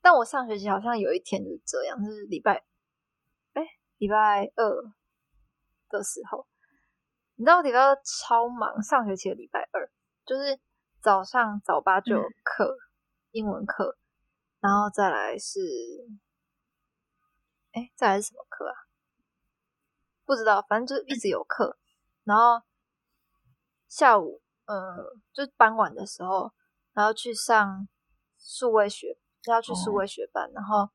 [0.00, 2.64] 但我上学期好像有一天就是这样，就是礼拜，
[3.54, 3.62] 哎，
[3.96, 4.92] 礼拜二
[5.88, 6.46] 的时候，
[7.36, 9.90] 你知道礼拜二超忙，上学期的礼拜二
[10.26, 10.60] 就是
[11.00, 12.76] 早上早八就有课，
[13.30, 13.96] 英文课，
[14.60, 15.58] 然后再来是，
[17.72, 18.74] 哎，再来是什么课啊？
[20.26, 21.78] 不知道，反正就是一直有课，
[22.24, 22.62] 然后
[23.96, 26.52] 下午，呃，就傍晚的时候，
[26.94, 27.86] 然后去上
[28.36, 30.90] 数位学，要去数位学班，然后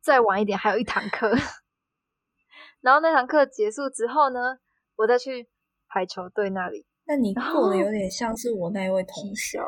[0.00, 1.28] 再晚一点还有一堂课，
[2.80, 4.58] 然后那堂课结束之后呢，
[4.96, 5.50] 我再去
[5.86, 6.86] 排球队那里。
[7.04, 9.60] 那你过得有点像是我那一位同学，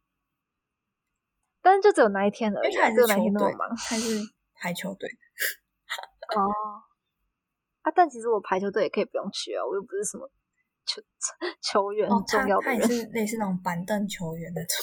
[1.62, 4.18] 但是就只有那一天而已，只有那一天那么忙，还是
[4.52, 5.08] 排球队。
[6.36, 6.44] 哦。
[7.80, 7.90] 啊！
[7.96, 10.30] 但其实我排球队也可以不用去啊，我又不是什么
[10.94, 11.02] 球
[11.62, 14.76] 球员重要的人，他 也是类似那种板凳球员那种。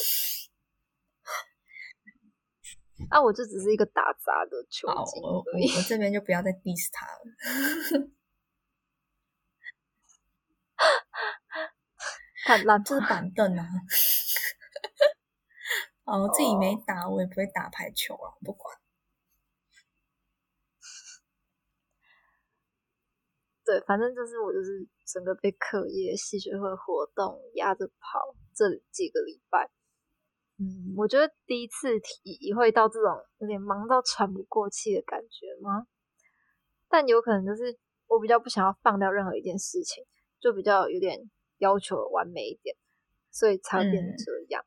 [3.11, 5.43] 啊，我就只是一个打杂的球精我我
[5.87, 7.21] 这边就不要再 diss 他了。
[12.45, 13.65] 看烂，这是板凳啊！
[16.05, 18.75] 哦，我自己没打，我也不会打排球啊，不管。
[23.67, 29.69] 对，反正就是我就是整个被课业、戏学会活动压着跑这几个礼拜。
[30.57, 35.85] 嗯，我觉得第一次体会到这种有点忙到喘不过气的感觉吗？
[36.87, 37.77] 但有可能就是
[38.07, 40.01] 我比较不想要放掉任何一件事情，
[40.39, 42.73] 就比较有点要求完美一点，
[43.29, 44.65] 所以才会变成这样。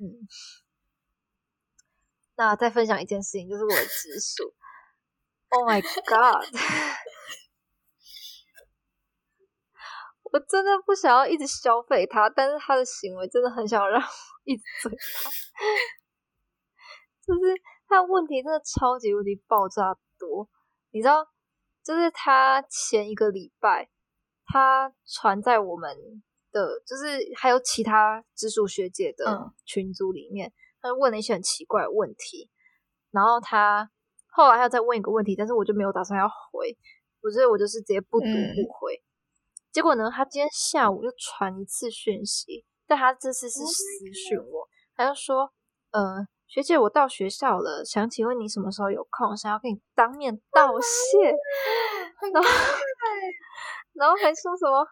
[0.00, 0.26] 嗯，
[2.34, 4.52] 那再分享一件事情，就是我的直属。
[5.50, 6.44] Oh my god！
[10.36, 14.06] 我真的不想要一直消费他，但是他的行为真的很想让我
[14.44, 15.30] 一直追他。
[17.26, 17.54] 就是
[17.88, 20.46] 他的问题真的超级无敌爆炸多，
[20.90, 21.26] 你知道？
[21.82, 23.88] 就是他前一个礼拜，
[24.44, 25.96] 他传在我们
[26.52, 32.50] 的，就是还有其他直属学姐的群组里面，他问了一些很奇怪的问题。
[33.10, 33.90] 然后他
[34.26, 36.76] 后来他再问一个问题，但是我就没有打算要回，
[37.22, 39.00] 我所以我就是直接不读不回。
[39.76, 40.10] 结果呢？
[40.10, 45.52] 他今天下午又传一次讯息，但他这次是私讯我，他就说
[45.92, 51.28] ：“呃，学姐，我到学校了，想请问你什么时候有空，想要跟你当面道谢。”
[52.32, 52.48] 然后，
[53.92, 54.86] 然后还说什么？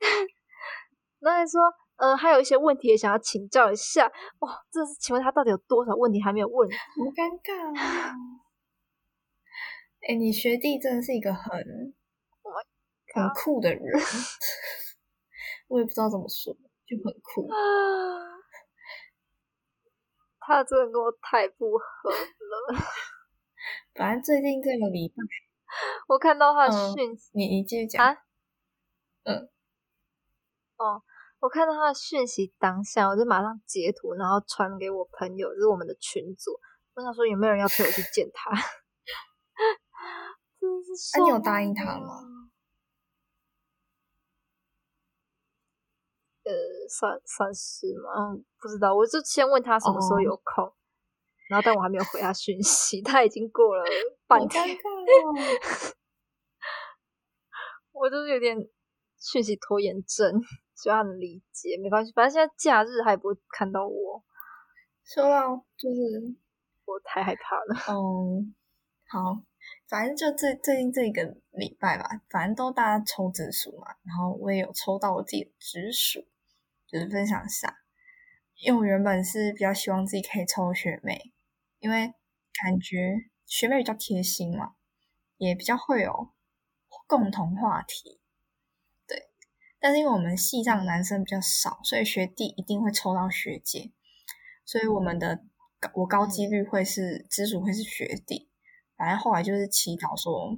[1.20, 1.62] 然后还说
[1.96, 4.06] ：“呃，还有一些问题也想要请教一下。”
[4.40, 6.68] 哇，这是请问他到底有多少问题还没有问？
[6.68, 6.76] 好
[7.16, 8.12] 尴尬啊！
[10.06, 11.94] 哎，你学弟真的是一个很……
[13.14, 13.80] 很酷的人，
[15.68, 16.52] 我也不知道怎么说，
[16.86, 17.48] 就很酷。
[20.40, 22.74] 他真的跟我太不合了。
[23.94, 25.14] 反正最近这个礼拜，
[26.08, 28.14] 我看到他的讯息，你你继续讲。
[29.24, 29.48] 嗯。
[30.76, 31.02] 哦，
[31.38, 36.60] 我看到他的讯息当下，我就马上截图，然后传给我朋友，就是我们的群组。
[36.94, 38.50] 我想说，有没有人要陪我去见他？
[40.60, 41.18] 真是。
[41.18, 42.33] 那你有答应他吗？
[46.44, 46.52] 呃，
[46.88, 48.36] 算算是吗？
[48.60, 50.70] 不知道，我就先问他什么时候有空，
[51.48, 53.84] 然后但我还没有回他讯息，他已经过了
[54.28, 54.62] 半天，
[57.92, 58.56] 我就是有点
[59.18, 60.42] 讯息拖延症，
[60.74, 64.22] 希望他能理解，没关系，反正现在假日还不会看到我，
[65.02, 66.36] 说到就是
[66.84, 67.74] 我太害怕了。
[67.88, 68.54] 嗯，
[69.08, 69.40] 好，
[69.88, 76.26] 反正就最最近这个礼拜吧，反正都大家抽紫薯嘛，然后我也有抽到我自己的直属。
[76.94, 77.76] 就是分享一下，
[78.62, 81.32] 因为我原本是比较希望自己可以抽学妹，
[81.80, 82.14] 因为
[82.62, 84.76] 感觉学妹比较贴心嘛，
[85.36, 86.32] 也比较会有
[87.08, 88.20] 共同话题。
[89.08, 89.28] 对，
[89.80, 93.90] 但是因为我们系上男生比较少，所以学弟一定会抽到学姐，
[94.64, 95.44] 所以我们的
[95.94, 98.52] 我高几率会是直属会是学弟。
[98.96, 100.56] 反正后来就是祈祷说，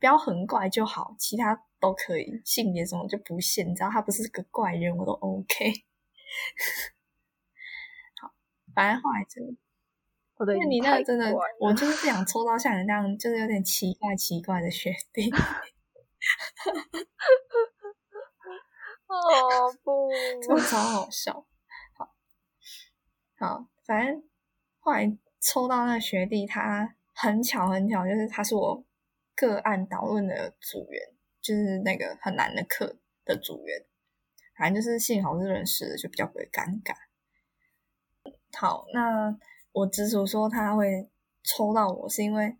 [0.00, 1.66] 不要很怪就好，其他。
[1.84, 5.70] 都可以，性别什么就不限，只要他不是个怪人，我都 OK。
[8.22, 8.32] 好，
[8.74, 9.44] 反正后来真
[10.46, 15.30] 的，因为你那个真的，我就是不想抽到像你那样，就是有点奇怪奇怪的学弟。
[19.06, 20.08] 哦不，
[20.42, 21.46] 真的超好笑。
[21.96, 22.14] 好，
[23.38, 24.24] 好，反正
[24.78, 28.82] 后来抽到那个学弟，他很巧很巧，就是他是我
[29.36, 31.13] 个案导论的组员。
[31.44, 33.84] 就是那个很难的课的组员，
[34.56, 36.94] 反正就是幸好是认识的，就比较不会尴尬。
[38.58, 39.38] 好，那
[39.72, 41.10] 我直属说他会
[41.42, 42.56] 抽到我，是因为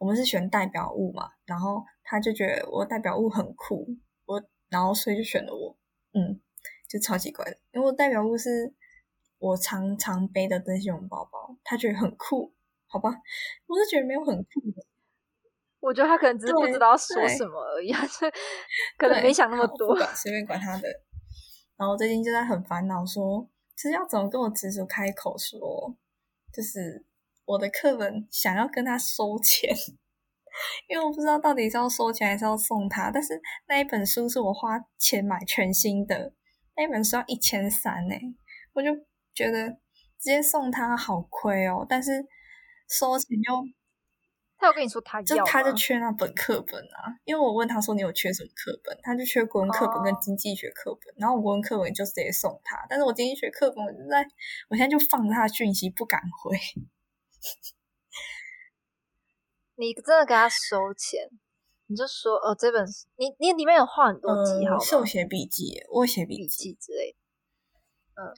[0.00, 3.86] 我们是选代表物嘛，然后他就觉得我代表物很酷，
[4.26, 5.78] 我然后所以就选了我，
[6.14, 6.40] 嗯，
[6.88, 8.74] 就超奇怪的，因为我代表物是
[9.38, 12.52] 我常常背的灯芯绒包包，他觉得很酷，
[12.88, 13.10] 好吧，
[13.68, 14.84] 我是觉得没有很酷的。
[15.84, 17.98] 我觉得他可能只是不知道说什么而已，就
[18.96, 20.88] 可能没想那么多，随便管他的。
[21.76, 25.94] 然后最近就在很烦恼，说就是要怎么跟我直属开口说，
[26.54, 27.04] 就是
[27.44, 29.76] 我的课本想要跟他收钱，
[30.88, 33.10] 因为我不知道到底是要收钱还是要送他。
[33.10, 36.32] 但是那一本书是我花钱买全新的，
[36.76, 38.14] 那一本书要一千三呢，
[38.72, 38.88] 我就
[39.34, 41.84] 觉得直接送他好亏哦。
[41.86, 42.10] 但是
[42.88, 43.62] 收钱又。
[44.56, 54.26] 他有跟你说他就他就缺那本课本啊，因为我问他说你有缺什么课本，他就缺国文课本跟经济学课本，然后我国文课本就直接送他，但是我经济学课本我在
[54.70, 56.56] 我现在就放着他的讯息不敢回。
[59.76, 61.28] 你真的给他收钱，
[61.88, 62.86] 你就说哦这本
[63.16, 67.14] 你你里面有画很多记号，是我写笔记，我写笔记之类
[68.14, 68.34] 的，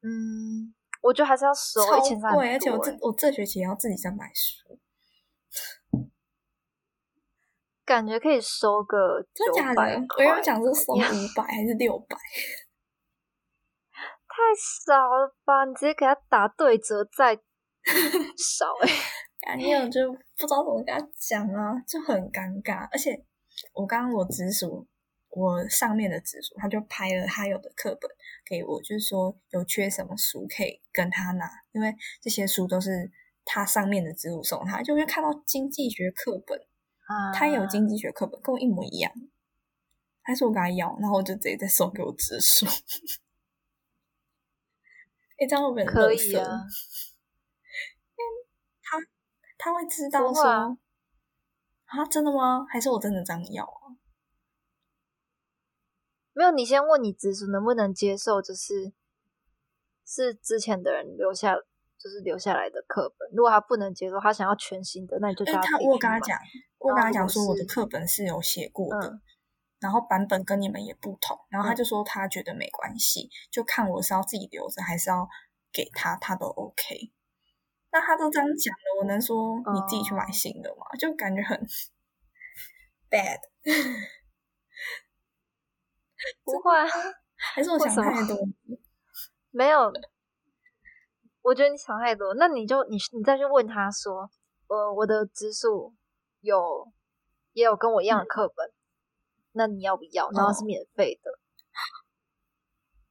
[0.00, 0.74] 嗯嗯。
[1.04, 4.78] 我觉得还是要收一千三，贵，而且我这我这学期也要自己再买书，
[7.84, 9.82] 感觉可以收个真的假的？
[10.16, 10.96] 我原本讲是收五
[11.36, 12.16] 百还是六百，
[14.26, 14.34] 太
[14.86, 15.66] 少了吧？
[15.66, 17.36] 你直接给他打对折再
[18.38, 18.88] 少哎，
[19.46, 22.88] 感觉我就不知道怎么跟他讲啊，就很尴尬。
[22.90, 23.22] 而且
[23.74, 24.88] 我刚刚我直属。
[25.34, 28.08] 我上面的直属他就拍了他有的课本
[28.46, 33.10] 给我，就是说有缺什么书可以跟他拿，因为这些书都是
[33.44, 36.60] 他上面的直属送他，就会看到经济学课本，
[37.34, 39.12] 他有经济学课本跟我一模一样，
[40.22, 42.64] 还是我跟他要，然后我就直接再送给我直属。
[45.36, 46.62] 哎，这样会不会可以啊？
[48.82, 48.98] 他
[49.58, 50.78] 他会知道说
[51.86, 52.64] 啊，真的吗？
[52.70, 53.98] 还是我真的这样要啊？
[56.34, 58.92] 没有，你先问你直属能不能接受，就是
[60.04, 61.54] 是之前的人留下，
[61.96, 63.28] 就是留下来的课本。
[63.32, 65.60] 如果他不能接受，他想要全新的，那你就他。
[65.80, 66.38] 我跟他讲，
[66.78, 69.20] 我跟他讲说我的课本是有写过的，
[69.78, 71.38] 然后版本跟你们也不同。
[71.48, 75.28] 然后他就说他觉得没关系，就看我是要自己留着还是要
[75.72, 77.12] 给他，他都 OK。
[77.92, 80.84] 那他都这样讲了，我能说你自己去买新的吗？
[80.98, 81.56] 就感觉很
[83.08, 83.38] bad。
[86.44, 86.72] 不会，
[87.54, 88.36] 还是我想太多？
[89.50, 89.92] 没有，
[91.42, 92.34] 我觉得你想太多。
[92.34, 94.28] 那你就你你再去问他说，
[94.68, 95.94] 呃，我的直属
[96.40, 96.90] 有
[97.52, 98.72] 也有跟我一样的课本，
[99.52, 100.30] 那你要不要？
[100.30, 101.30] 然后是免费的，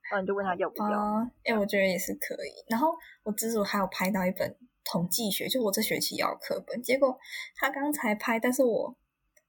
[0.10, 1.28] 然后你就问他要不要？
[1.44, 2.66] 哎，我觉得也是可以。
[2.68, 7.18] 然后我直属还有拍到一本统计学，就我这学期要课本，结果
[7.56, 8.98] 他刚才拍，但是我。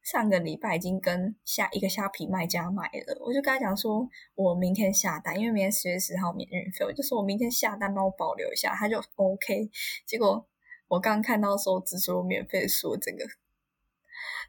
[0.05, 9.71] 上个礼拜已经跟下一个虾皮卖家买了，我就跟他讲说，我明天下单，因为明天十月十号免运费，我就说我明天下单帮我保留一下，他就 OK。
[10.05, 10.47] 结果
[10.88, 13.25] 我刚看到说只说免费说这个，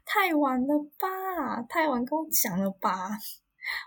[0.04, 1.62] 太晚了吧？
[1.62, 3.08] 太晚跟我讲了吧？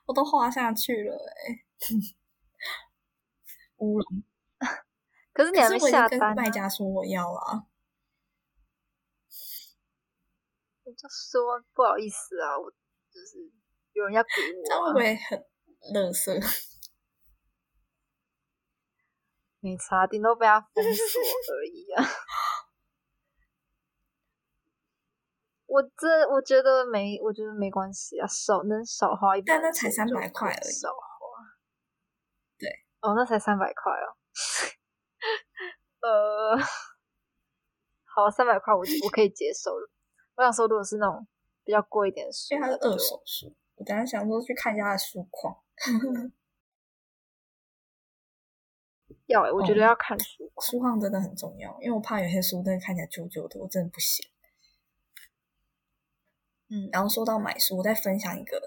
[0.08, 1.63] 我都画下去了哎，
[3.77, 4.23] 乌龙。
[5.32, 7.68] 可是你还没下单，卖家说我要啊。
[10.99, 13.38] 就说不好意思啊，我就是
[13.93, 15.45] 有人要给我，这样会很
[15.93, 16.33] 乐色？
[19.62, 20.91] 没差，顶多被他封锁
[21.55, 22.03] 而已啊。
[25.67, 30.97] 我这我觉得没，我觉得没关系啊，少能少花一百，但那才三百块而已，少花。
[32.57, 32.69] 对，
[33.01, 34.17] 哦，那才三百块哦。
[36.01, 36.57] 呃，
[38.03, 39.89] 好，三百块我我可以接受了。
[40.39, 41.28] 我想说，如果是那种
[41.65, 45.58] 比较贵一点的书，因为它是二手书，我等下想说去看一下它的书况。
[49.28, 54.25] 要哎，我觉得要看书，书况真的很重要，因为我怕有些书真的看起来旧旧的，我真的不行。
[56.69, 58.62] 嗯，然后说到买书，我再分享一个，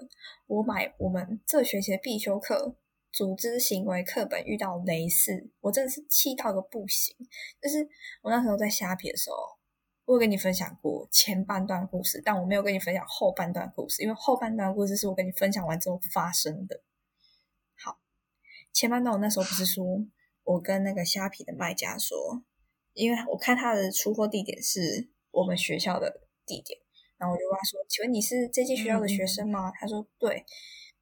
[0.45, 2.75] 我买我们这学期的必修课——
[3.11, 7.15] 组织行为课本遇到雷事，我真的是气到个不行。
[7.59, 7.89] 就是
[8.21, 9.57] 我那时候在虾皮的时候。
[10.05, 16.81] 我跟你分享过前半段故事，但我没有跟你分享后半段故事，因为后半段故事是我跟你分享完之后发生的。
[17.81, 17.99] 好，
[18.73, 19.85] 前半段我那时候不是说，
[20.43, 22.43] 我跟那个虾皮的卖家说，
[22.93, 26.77] 因为我看他的出货地点是我们学校的地点，
[27.17, 30.45] 然后我就问他说：“请问你是这间学校的学生吗？”他说：“对。”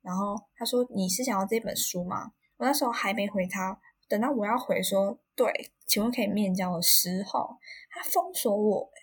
[0.03, 3.81] 然后他说：“你是想要这本书吗？”我那时候还没回他。
[4.12, 5.49] 等到我要回说对，
[5.88, 7.57] 请问可以面交的时候，
[7.89, 9.01] 他封锁我、欸，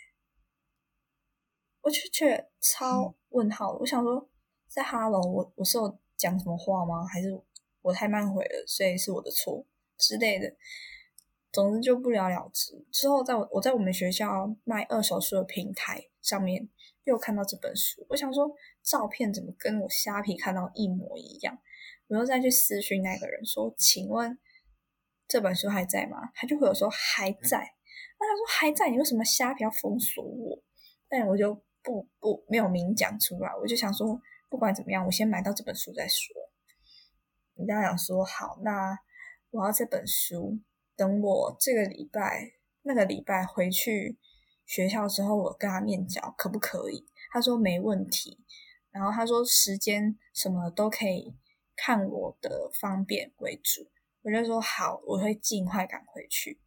[1.80, 3.78] 我就觉得超问号的。
[3.78, 4.28] 我想说，
[4.68, 7.06] 在哈喽，我我是有讲什么话吗？
[7.06, 7.42] 还是
[7.80, 9.64] 我太慢回了，所以是我的错
[9.96, 10.54] 之类的？
[11.50, 12.86] 总之就不了了之。
[12.92, 16.68] 之后在我我在我们学校卖二手书的平台上面
[17.04, 21.58] 又看到这本书，我想说照片怎么跟我虾皮看到一模一样？
[22.08, 24.38] 我又再去私讯那个人说，请问
[25.28, 26.30] 这本书还在吗？
[26.34, 27.58] 他就会有说还在。
[28.18, 30.60] 那他说还在，你为什么瞎皮要封锁我？
[31.08, 36.34] 但我就不不没有明讲出来，我就想说不管怎么样，我先买到这本书再说。
[37.54, 38.98] 你刚想说好，那
[39.50, 40.58] 我要这本书。
[40.96, 44.18] 等我这个礼拜、那个礼拜回去
[44.66, 47.06] 学校之后，我跟他面交可不可以？
[47.32, 48.44] 他说没问题。
[48.90, 51.36] 然后他说时间什么都可以
[51.76, 53.88] 看我的方便为主。
[54.28, 56.60] 我就说好，我会尽快赶回去。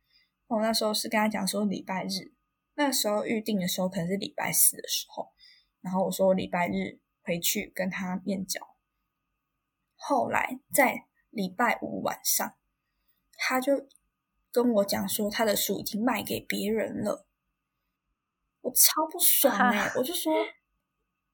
[0.47, 2.33] 我那时候是跟他讲说礼拜日，
[2.73, 5.31] 那时候预定的时候可能是礼拜四的时候。
[5.81, 8.59] 然后我说我礼拜日回去跟他面交。
[9.95, 12.55] 后来在礼拜五晚上，
[13.37, 13.87] 他就。
[14.53, 17.25] 跟我讲说他的书已经卖给别人了，
[18.59, 19.89] 我超不爽哎！
[19.95, 20.33] 我就说，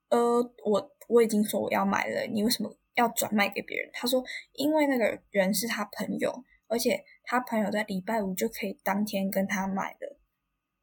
[0.09, 3.89] 呃，我我已经说我要买了，你为什么要转卖给别人？
[3.93, 4.21] 他说，
[4.53, 10.17] 因为那个人是他朋友，而且他朋友在礼拜五就可以当天跟他买的，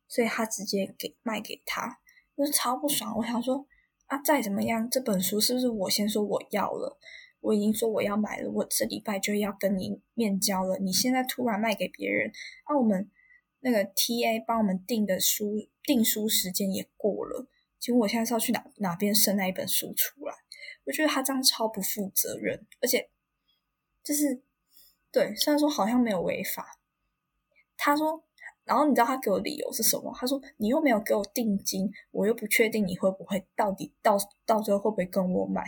[0.09, 1.99] 所以他直接给卖给他，
[2.37, 3.15] 我就超不爽。
[3.19, 3.67] 我想说，
[4.07, 6.99] 啊，再怎么样，这本书是不是我先说我要了？
[7.41, 10.79] 我已经说我要买了，我这礼拜就要跟你面交了。
[10.79, 12.33] 你现在突然卖给别人，
[12.69, 13.11] 那我们
[13.61, 17.47] 那个 T A 帮我们订的书订书时间也过了，
[17.79, 20.35] 结果我现在是要去哪哪边生那一本书出来？
[20.85, 23.09] 我觉得他这样超不负责任，而且
[24.03, 24.43] 就是
[25.11, 26.79] 对，虽然说好像没有违法，
[27.77, 28.23] 他说，
[28.65, 30.15] 然后你知道他给我理由是什么？
[30.19, 35.63] 他说你又没有给我定金，我又不确定你会不会到底到到最后会不会跟我买。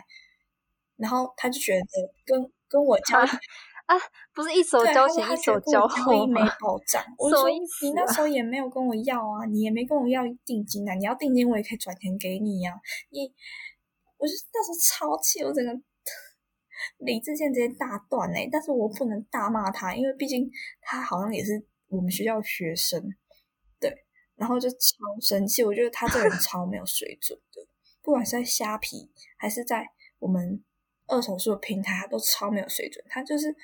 [0.97, 1.87] 然后他就觉得
[2.25, 3.95] 跟跟我交啊，
[4.35, 7.05] 不是一手交钱一手交货没保障。
[7.19, 10.95] 我说你那时候也没有跟我要啊，你也没跟我要定金啊。
[10.95, 12.73] 你要定金我也可以转钱给你呀。
[13.11, 13.31] 你，
[14.19, 15.73] 我就那时候超气，我整个
[16.99, 18.49] 理智线直接大断嘞。
[18.51, 20.51] 但是我不能大骂他，因为毕竟
[20.81, 23.03] 他好像也是我们学校学生，
[23.81, 24.05] 对。
[24.35, 27.67] 然后就超生气，我觉得他这个人超没有水准的，
[28.03, 29.87] 不管是在虾皮还是在
[30.19, 30.62] 我们。
[31.09, 33.55] 二手书的平台他都超没有水准，他就是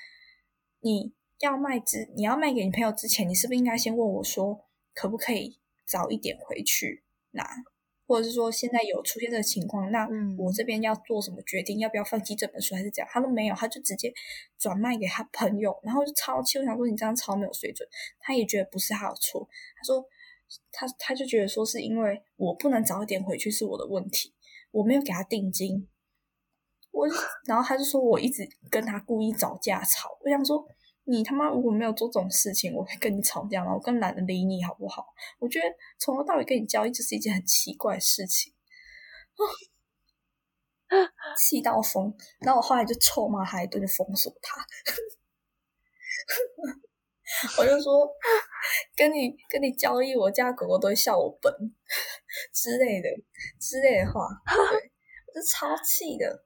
[0.78, 7.44] 你要卖之，你要卖给你朋友之前，你是不是应该先问我说，可不可以早一点回去拿，
[8.12, 10.06] 或者是说现在有出现这个情况，那
[10.36, 13.08] 我这边要做什么决定，要不要放弃这本书还是怎样？
[13.10, 14.12] 他都没有，他就直接
[14.58, 17.88] 转卖给他朋友，然后就超气，我想说你这样超没有水准，
[18.20, 20.04] 他也觉得不是他的错，他说
[20.70, 24.34] 他他就觉得说是因为我不能早一点回去是我的问题，
[24.72, 25.88] 我没有给他定金。
[26.90, 27.08] 我，
[27.46, 30.10] 然后他就说我一直跟他故意找架吵。
[30.22, 30.62] 我想说，
[31.05, 33.74] 你他妈如果没有做这种事情，我会跟你吵架吗？
[33.74, 35.05] 我更懒得理你好不好？
[35.40, 35.66] 我觉得
[35.98, 38.53] 从头到尾跟你交易就是一件很奇怪的事情，
[41.40, 42.14] 气到疯。
[42.40, 44.64] 然后我后来就臭骂他一顿，就封锁他。
[47.59, 48.09] 我就说，
[48.94, 51.53] 跟你跟你交易，我家狗狗都会笑我笨
[52.55, 53.09] 之类的
[53.59, 54.28] 之类的话，
[54.70, 54.92] 对，
[55.26, 56.44] 我就超气的。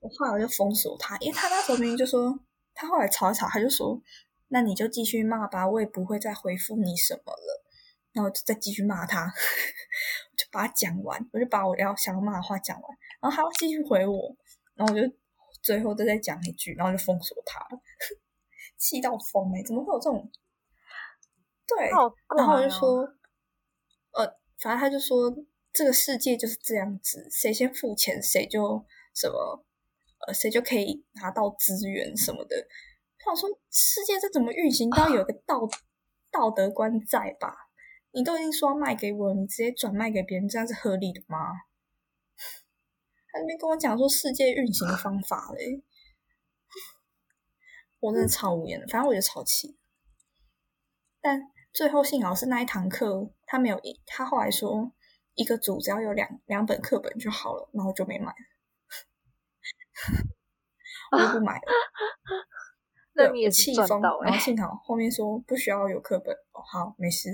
[0.00, 2.38] 我后来我就封锁他，因为他那时候明明就说，
[2.80, 4.00] 他后来吵一吵，他就说，
[4.46, 7.64] 那你就继续骂吧，我也不会再回复你什么了。
[8.12, 14.36] 然后就再继续骂他， 我就把他讲完，我就把我要想要骂的话讲完，然后他继续回我，
[14.74, 15.12] 然后我就
[15.60, 17.80] 最后再再讲一句，然后就封锁他了，
[18.78, 19.62] 气到疯哎！
[19.66, 20.30] 怎么会有这种？
[21.66, 21.90] 对，
[22.36, 23.02] 然后我就说，
[24.12, 24.24] 呃，
[24.60, 25.32] 反正他就说，
[25.72, 29.64] 这个世界就是这样子，谁先付钱谁就什么。
[30.28, 32.54] 呃，谁就可以拿到资源什么的？
[33.24, 34.90] 我想说，世界这怎么运行？
[34.90, 35.66] 都要有个道
[36.30, 37.56] 道德观在吧？
[38.10, 41.38] 你都已经说要卖给我，你直接转卖给别人，这样是合理的吗？
[43.30, 45.82] 他那边跟我讲说世界运行的方法嘞，
[48.00, 48.86] 我真的超无言的。
[48.86, 49.78] 反正我就超气。
[51.22, 51.40] 但
[51.72, 54.92] 最后幸好是那一堂课，他没有一，他后来说
[55.34, 58.34] 一个组只要有两两本课本就好了，然后就没买。
[61.12, 61.62] 我就不买了，
[63.14, 64.00] 那你也气疯。
[64.00, 67.30] 然后幸好后面说不需要有课本哦，好，没事。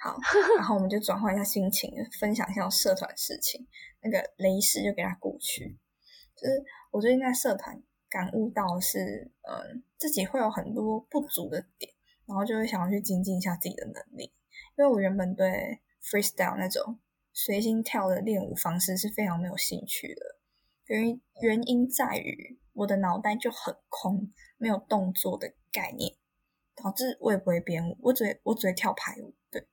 [0.00, 0.16] 好，
[0.56, 3.66] 然后我们就转换一下心情，分享一下社团事情。
[4.00, 5.76] 那个雷士就给他过去。
[6.36, 11.92] 就是我最近在社团感悟到是，嗯，自己会有很多不足的点，
[12.26, 14.32] 然后就会想要去精进一下自己的能力。
[14.76, 17.00] 因为我原本对 freestyle 那种
[17.38, 20.22] 随心跳的练舞方式是非常没有兴趣的，
[20.86, 26.16] 原原因在于我的脑袋就很空，没有动作的概念，
[26.74, 29.36] 导致我也不会编舞，我只会我只会跳排舞。
[29.52, 29.68] 对，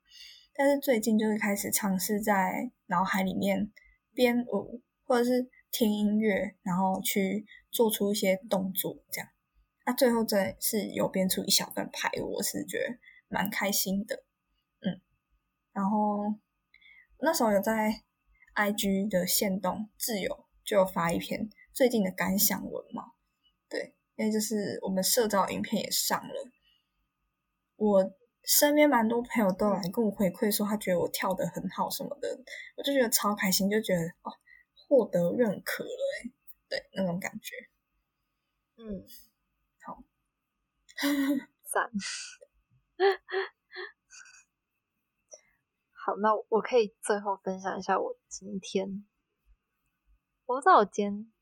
[0.53, 3.71] 但是最近就是开始尝试在脑海里面
[4.13, 5.49] 编舞，或者是。
[5.71, 9.29] 听音乐，然后去做出一些动作，这样，
[9.85, 12.97] 那最后真的是有编出一小段排舞，我是觉得
[13.27, 14.23] 蛮开心的，
[14.79, 15.01] 嗯，
[15.73, 16.33] 然后
[17.25, 18.03] 那时候有在
[18.53, 23.13] IG 的线动自由就有发一篇最近的感想文嘛，
[23.67, 26.51] 对，因为就是我们社招影片也上了，
[27.77, 28.13] 我
[28.43, 32.39] 身边蛮多朋友都来跟我回馈说，他觉得我跳的很好什么的，
[32.77, 34.31] 我就觉得超开心，就觉得哦。
[34.87, 35.89] 获得认可了，
[36.21, 36.29] 哎，
[36.69, 37.55] 对，那种感觉，
[38.77, 39.03] 嗯，
[39.81, 40.03] 好，
[41.73, 41.89] 赞，
[46.05, 49.03] 好，那我可以最后分享一下我今天，
[50.45, 51.33] 我不知道我今天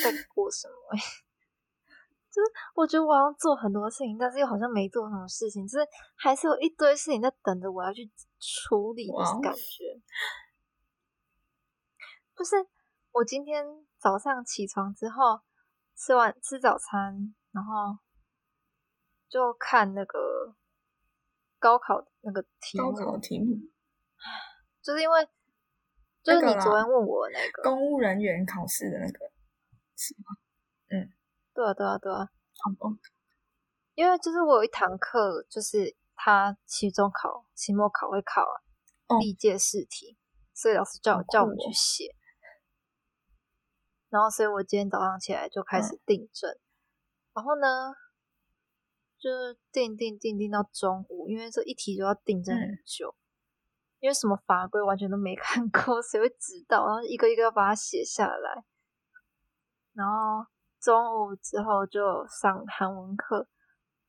[0.00, 0.74] 在过什么，
[2.30, 5.84] 就是我觉得我要做很多事情，但是又好像没做什么事情，就是
[6.14, 10.00] 还是有一堆事情在等着我要去处理的感觉。
[12.36, 12.54] 就是
[13.10, 13.66] 我今天
[13.98, 15.40] 早上起床之后，
[15.96, 17.98] 吃完吃早餐，然后
[19.28, 20.54] 就看那个
[21.58, 22.92] 高考那个题目。
[22.92, 23.56] 高考题目，
[24.88, 25.28] 就是因为
[26.22, 29.30] 就是你昨天问我那个公务人员考试的那个，
[29.94, 30.34] 是吗？
[30.88, 31.12] 嗯，
[31.52, 32.30] 对啊，对啊，对啊。
[32.80, 32.96] 哦。
[33.94, 38.46] 因为就是我有一堂课，就是他期中考、期末考会考
[39.20, 40.16] 历届试题，
[40.54, 42.16] 所以老师叫叫我们去写。
[44.08, 46.50] 然后，所以我今天早上起来就开始订正，
[47.34, 47.92] 然后呢，
[49.18, 53.14] 就是订订订订到中午，因为这一题就要订正很久，
[54.00, 56.86] 因为什么法规完全都没 看过，谁会知道？
[56.86, 58.64] 然后一个一个要把它写下来。
[59.92, 60.46] 然后
[60.80, 60.94] 中
[61.26, 63.48] 午之后就上韩文课，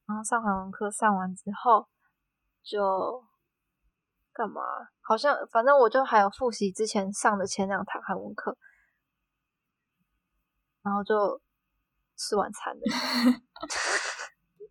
[0.05, 1.87] 然后上韩文课上完之后
[2.61, 3.23] 就
[4.31, 4.61] 干嘛？
[5.01, 8.57] 好像反正我就还有复习之前上的前两堂韩文课。
[10.81, 11.41] 然后就
[12.15, 12.81] 吃晚餐了，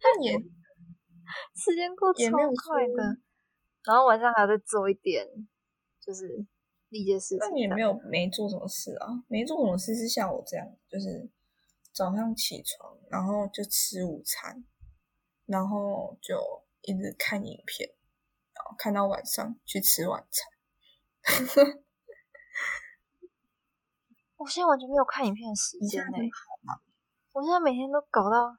[0.00, 0.32] 那也
[1.54, 3.27] 时间过超快的。
[3.88, 5.26] 然后晚上还要再做一点，
[5.98, 6.44] 就是
[6.90, 7.38] 那些事情。
[7.40, 9.24] 那你也没有没做什么事啊？
[9.28, 11.30] 没做什么事是像我这样，就是
[11.90, 14.62] 早上起床，然后就吃午餐，
[15.46, 16.36] 然后就
[16.82, 17.88] 一直看影片，
[18.52, 20.52] 然后看到晚上去吃晚餐。
[24.36, 26.18] 我现在完全没有看影片的时间呢。
[27.32, 28.54] 我现在每天都搞到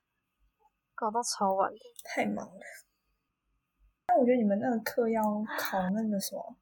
[0.96, 2.62] 搞到超晚的，太忙了。
[4.10, 5.22] 那我觉得你们那个课要
[5.60, 6.56] 考那个什么，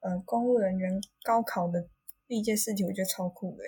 [0.00, 1.88] 呃，公务人员高考的
[2.26, 3.62] 历届试题，我觉得超酷的。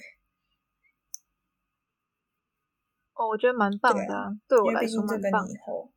[3.14, 5.22] 哦，我觉得蛮棒的，对我来说蛮棒。
[5.22, 5.92] 这跟你以后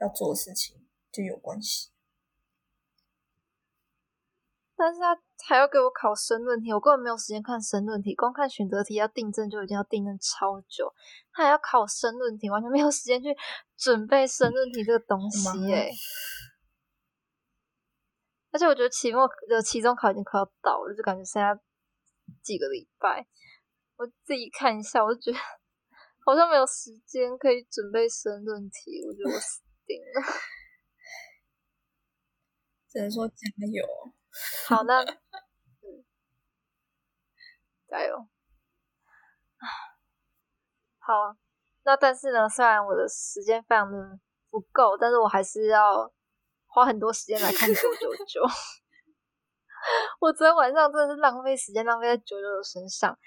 [0.00, 0.76] 要做的事情
[1.10, 1.88] 就有关系。
[4.76, 10.92] 但是他还要给我考申论题，我根本没有时间看申论题，光看选择题要订正就已经要订正超久，
[11.32, 13.34] 他还要考申论题，完全没有时间去
[13.76, 15.90] 准备申论题这个东西哎。
[18.52, 21.54] 而且我觉得期末的期中考已经快要到了，就感觉剩下
[22.42, 23.26] 几个礼拜，
[23.96, 25.38] 我自己看一下，我就觉得
[26.24, 30.22] 好像没有时间可以准备申论题，我觉得我死定了，
[32.90, 33.34] 只能说加
[33.72, 33.84] 油。
[34.68, 36.04] 好，那 嗯，
[37.88, 38.28] 加油
[40.98, 41.36] 好，
[41.82, 44.20] 那但是呢，虽然我的时间非常的
[44.50, 46.12] 不够，但是我还是要
[46.70, 48.42] 花很多时间来看九九九。
[50.20, 53.18] 我昨天晚上真的是浪费时间，浪费在九九九身上。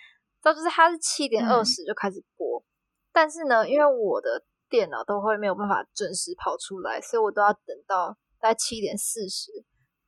[0.41, 2.63] 到就是它是七点二十就开始播，
[3.11, 9.65] 但是呢，因为我的电脑都会没有办法准时跑出来，所以我都要等到大概七点四十。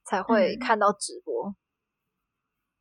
[0.07, 1.55] 才会看到直播，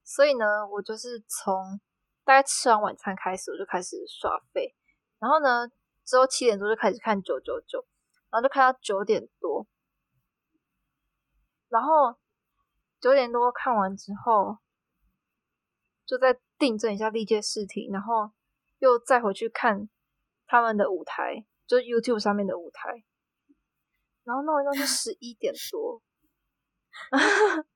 [0.05, 1.81] 所以呢，我就是从
[2.23, 4.77] 大概吃完晚餐开始，我就开始刷费，
[5.19, 5.67] 然后呢，
[6.05, 7.79] 之后七点多就开始看九九九，
[8.31, 9.67] 然后就看到九点多，
[11.75, 12.17] 然后
[13.01, 14.59] 九点多看完之后，
[16.07, 18.31] 就再订正一下历届试题，然后
[18.79, 19.89] 又再回去看
[20.47, 23.03] 他们的舞台，就是 YouTube 上面的舞台，
[24.23, 26.01] 然后弄一弄就十一点多。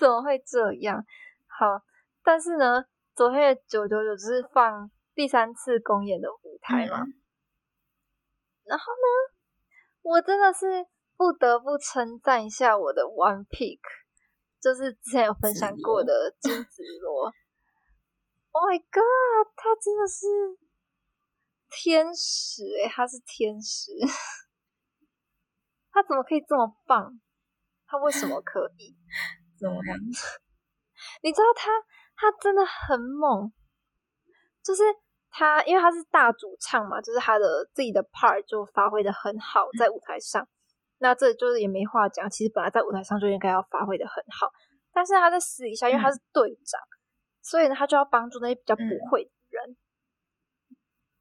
[0.00, 1.06] 怎么会这样？
[1.46, 1.84] 好，
[2.24, 7.04] 但是呢，昨天的九九九只是放第三次公演的舞台嘛。
[7.04, 7.14] 嗯
[8.64, 9.34] 然后呢，
[10.02, 10.86] 我真的是
[11.22, 13.78] 不得不称赞一下我的 One Pick，
[14.60, 17.26] 就是之前有分享过的金子罗。
[18.50, 20.26] Oh my god，他真的是
[21.70, 23.92] 天使诶、他是天使，
[25.92, 27.20] 他怎么可以这么棒？
[27.86, 28.96] 他为什么可以？
[29.60, 29.96] 怎么样？
[31.22, 31.70] 你知道他
[32.16, 33.52] 他真的很猛，
[34.64, 34.82] 就是
[35.30, 40.48] 他因为他是大主唱嘛，就是他的自己的 part 就发挥的很好，在舞台上。
[41.02, 44.48] 那这就是也没话讲，其实本来在舞台上就应该要发挥的很好，
[44.92, 46.80] 但是他在私底下，因为他是队长，
[47.42, 49.76] 所以呢，他就要帮助那些比较不会的人。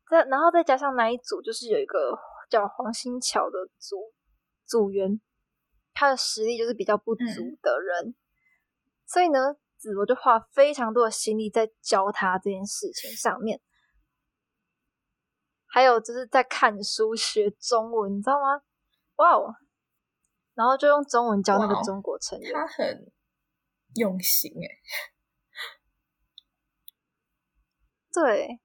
[0.07, 2.15] 再然后再加上那一组，就是有一个
[2.47, 4.13] 叫黄新桥的组
[4.67, 5.19] 组员，
[5.95, 8.13] 他的实力就是比较不足的人，
[9.07, 13.59] 所以呢，子罗就花非常多的心力在教他这件事情上面。
[15.65, 18.61] 还有就是在看书学中文，你知道吗？
[19.15, 19.55] 哇哦！
[20.53, 22.53] 然后就用中文教那个中国成员。
[22.53, 23.11] 他很
[23.95, 24.67] 用心哎，
[28.13, 28.59] 对，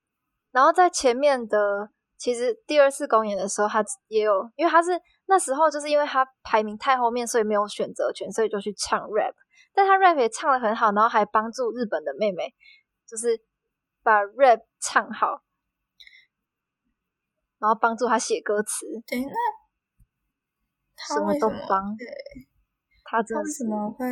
[0.50, 4.90] 然后在前面的，其实第二次公演的时候，他也有，因为他是
[5.26, 9.34] 那时候就是因为他排名太后面，所以没有选择权，所以就去唱 rap。
[9.72, 12.54] 但他 rap 也唱的很好，然后还帮助日本的妹妹，
[13.06, 13.44] 就是
[14.02, 15.42] 把 rap 唱好，
[17.58, 19.65] 然后帮助他写歌词，对，那他
[20.96, 21.96] 什么为什么都帮。
[21.96, 22.06] 对
[23.04, 24.06] 他真的是他为什么会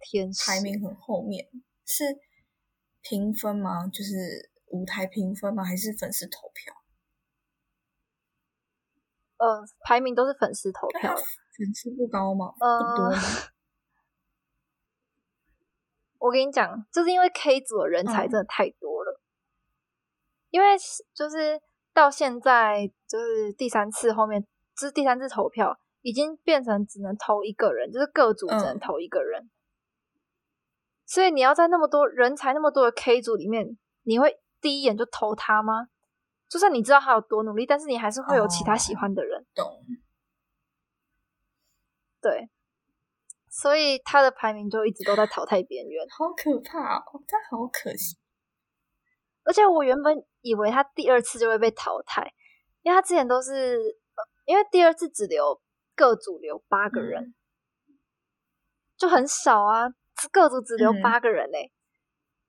[0.00, 1.44] 天排名很后面？
[1.86, 2.04] 是
[3.02, 3.86] 评分吗？
[3.88, 5.64] 就是舞台评分吗？
[5.64, 6.74] 还是粉丝投票？
[9.38, 11.14] 呃，排名都是粉丝投票。
[11.56, 12.46] 粉丝不高吗？
[12.60, 13.16] 呃不多吗？
[16.18, 19.20] 我跟你讲，就是因为 K 组的人才嗯真的太多了，
[20.50, 20.66] 因为
[21.14, 21.60] 就是
[21.92, 24.42] 到现在就是第三次后面，
[24.74, 29.50] 就是第三次投票已经变成只能投一个人，就是各组只能嗯投一个人，
[31.06, 35.88] 所以你要在那么多人才那么多的 K 组里面，你会第一眼就投他吗？
[36.46, 39.82] 就算你知道他有多努力，但是你还是会有其他喜哦欢的人，懂。
[42.20, 42.50] 对，
[43.48, 46.06] 所以他的排名就一直都在淘汰边缘。
[46.12, 47.22] 好可怕哦！
[47.26, 48.18] 他好可惜。
[49.42, 52.34] 而且我原本以为他第二次就会被淘汰，
[52.82, 53.78] 因为他之前都是，
[54.16, 55.60] 呃因为第二次只留
[55.94, 57.34] 各组留八个人，
[58.96, 59.88] 就很少啊，
[60.32, 61.72] 各组只留嗯八个人嘞、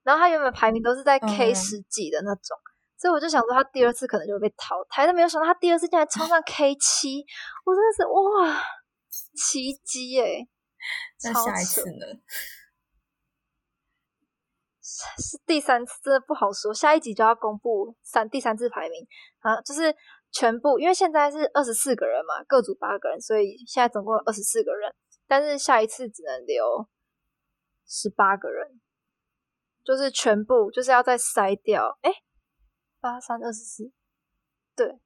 [0.03, 2.57] 然后他原本排名都是在 K 嗯十几的那种，
[2.97, 7.25] 所以我就想说他第二次可能就会被淘汰，但没有想到他第二次竟然冲上 K 七，
[7.65, 8.63] 我真的是哇，
[9.35, 10.47] 奇迹耶、
[11.19, 12.05] 超那下一次呢？
[15.17, 16.73] 是第三次，真的不好说。
[16.73, 19.05] 下一集就要公布三第三次排名
[19.39, 19.93] 啊，就是
[20.35, 24.93] 全部，因为现在是二十四个人嘛，各组八个人，所以现在总共有二十四个人。
[25.27, 26.89] 但是下一次只能留
[27.87, 28.81] 十八个人，
[29.81, 31.97] 就是全部就是要再筛掉。
[32.01, 32.11] 哎，
[32.99, 33.93] 八三二十四，
[34.75, 34.99] 对，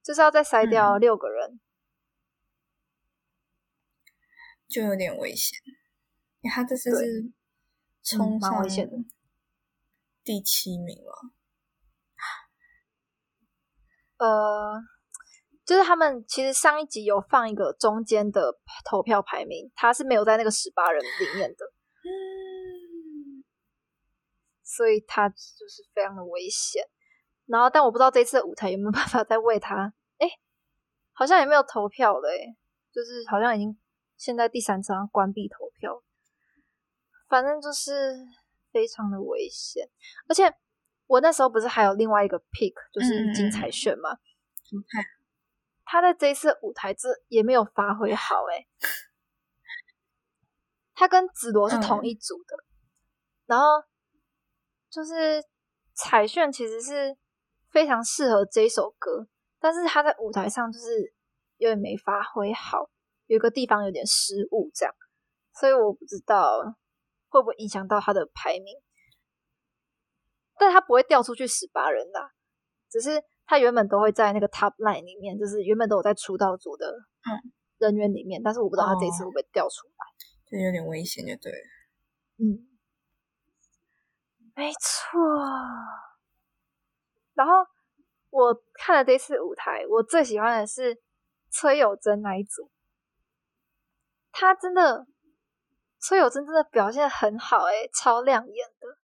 [0.00, 1.58] 就是要再筛掉嗯六个人。
[4.68, 5.58] 就有点危险。
[6.54, 7.32] 他这次是
[8.04, 8.96] 冲嗯蛮上危险的
[10.22, 11.32] 第七名了。
[14.18, 14.80] 呃，
[15.64, 21.66] 就是他们其实上一集有放一个中间的投票排名，他是没有在那个十八人里面的，
[22.04, 23.44] 嗯，
[24.62, 26.82] 所以他就是非常的危险。
[27.46, 30.28] 然后，但我不知道这次的舞台有没有办法再为他，哎，
[31.12, 32.56] 好像也没有投票了，哎，
[32.92, 33.78] 就是好像已经
[34.16, 36.02] 现在第三次好像关闭投票，
[37.28, 38.16] 反正就是
[38.72, 39.88] 非常的危险。
[40.28, 40.52] 而且
[41.06, 44.10] 我那时候不是还有另外一个 pick，就是金彩炫嘛，
[44.72, 45.04] 你看，
[45.84, 48.66] 他在这一次舞台这也没有发挥好诶、
[50.94, 52.56] 他跟紫罗是同一组的，
[53.46, 53.66] 然后
[54.90, 55.44] 就是
[55.94, 57.16] 彩炫其实是
[57.70, 59.28] 非常适合这一首歌，
[59.60, 61.14] 但是他在舞台上就是
[61.58, 62.90] 有点没发挥好，
[63.26, 64.94] 有一个地方有点失误这样，
[65.54, 66.76] 所以我不知道
[67.28, 68.74] 会不会影响到他的排名，
[70.58, 72.32] 但他不会掉出去十八人啦，
[72.90, 80.06] 只是他原本都会在那个 top line 里面，就是原本都有在出道组的嗯人员里面，但是我不知道他这一次哦会不会掉出来。
[80.46, 81.58] 就有点危险，就对了。
[82.38, 82.68] 嗯，
[84.54, 85.20] 没错。
[87.34, 87.52] 然后
[88.30, 91.02] 我看了这次舞台，我最喜欢的是
[91.50, 92.70] 崔有贞那一组，
[94.32, 95.06] 他真的
[95.98, 98.98] 崔有贞真的表现很好、欸，超亮眼的。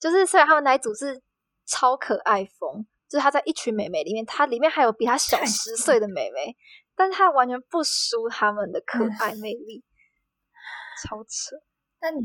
[0.00, 1.22] 就是虽然他们那一组是
[1.66, 6.56] 超可爱风，就是他在一群美眉里面，他里面还有比他小十岁的美眉，
[6.96, 9.84] 但是他完全不输他们的可嗯爱魅力，
[11.04, 11.56] 超扯。
[12.00, 12.22] 那你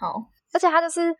[0.00, 1.14] 好，而且他就是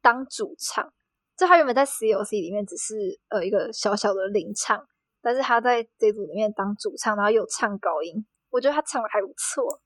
[0.00, 0.90] 当主唱，
[1.36, 4.88] 就他原本在 COC 里面只是呃一个小小的领唱，
[5.20, 9.82] 但是他在这组里面当主唱，然后又唱高音，我觉得他唱的还不错，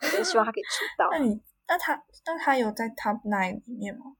[0.18, 1.18] 我希望他可以出道那。
[1.18, 1.40] 你
[1.70, 1.94] 那他
[2.26, 4.16] 那他有在 Top Nine 里面吗？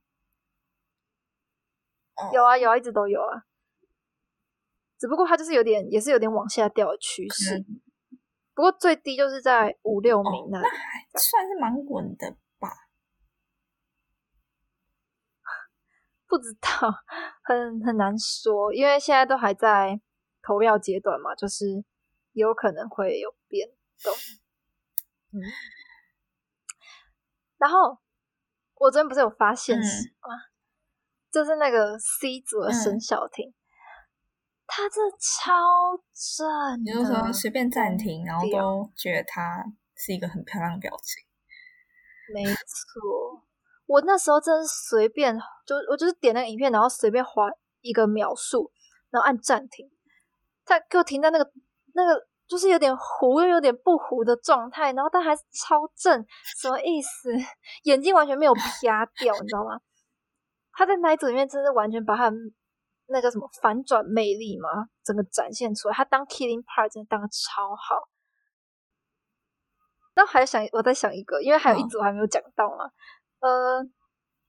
[2.15, 3.43] 哦有啊有啊，一直都有啊，
[4.97, 7.65] 只不过他就是有点也是有点往下掉的趋势，
[8.55, 10.65] 不过最低就是在五六名哦，那里。
[10.65, 12.69] 那还算是蛮稳的吧。
[16.29, 16.69] 不知道，
[17.43, 20.01] 很很难说，因为现在都还在
[20.41, 21.85] 投票阶段嘛，就是
[22.33, 23.69] 有可能会有变
[24.05, 24.15] 动。
[25.33, 25.43] 嗯，
[27.61, 27.99] 然后
[28.77, 30.29] 我昨天不是有发现实吗？
[31.31, 33.53] 就是那个 C 组的沈嗯小婷，
[34.67, 35.53] 她真的超
[36.13, 39.63] 正你就说的，随便暂停，然后都觉得她
[39.95, 41.23] 是一个很漂亮的表情。
[42.35, 43.45] 没错，
[43.87, 45.37] 我那时候真的是随便，
[45.67, 47.51] 就我就是点那个影片，然后随便划
[47.83, 48.73] 一个描述，
[49.11, 49.91] 然后按暂停，
[50.65, 51.53] 他给我停在那个
[51.95, 56.27] 那个就是有点糊又有点不糊的状态，然后但还是超正，
[56.61, 57.31] 什么意思？
[57.85, 59.81] 眼睛完全没有啪掉，你知道吗？
[60.73, 62.33] 他在那一组里面真是完全把他
[63.07, 65.95] 那叫什么反转魅力嘛，整个展现出来。
[65.95, 68.09] 他当 Killing Part 真的当的超好。
[70.13, 72.91] 然后还想我在想一个，因为还有一嗯组还没有讲到嘛，
[73.39, 73.81] 呃，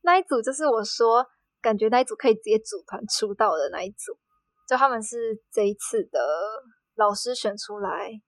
[0.02, 1.24] 那一组就是我说
[1.62, 4.18] 感觉那一组可以直接组团出道的那一组，
[4.68, 6.20] 就他们是这一次的
[7.02, 8.22] 老师选出来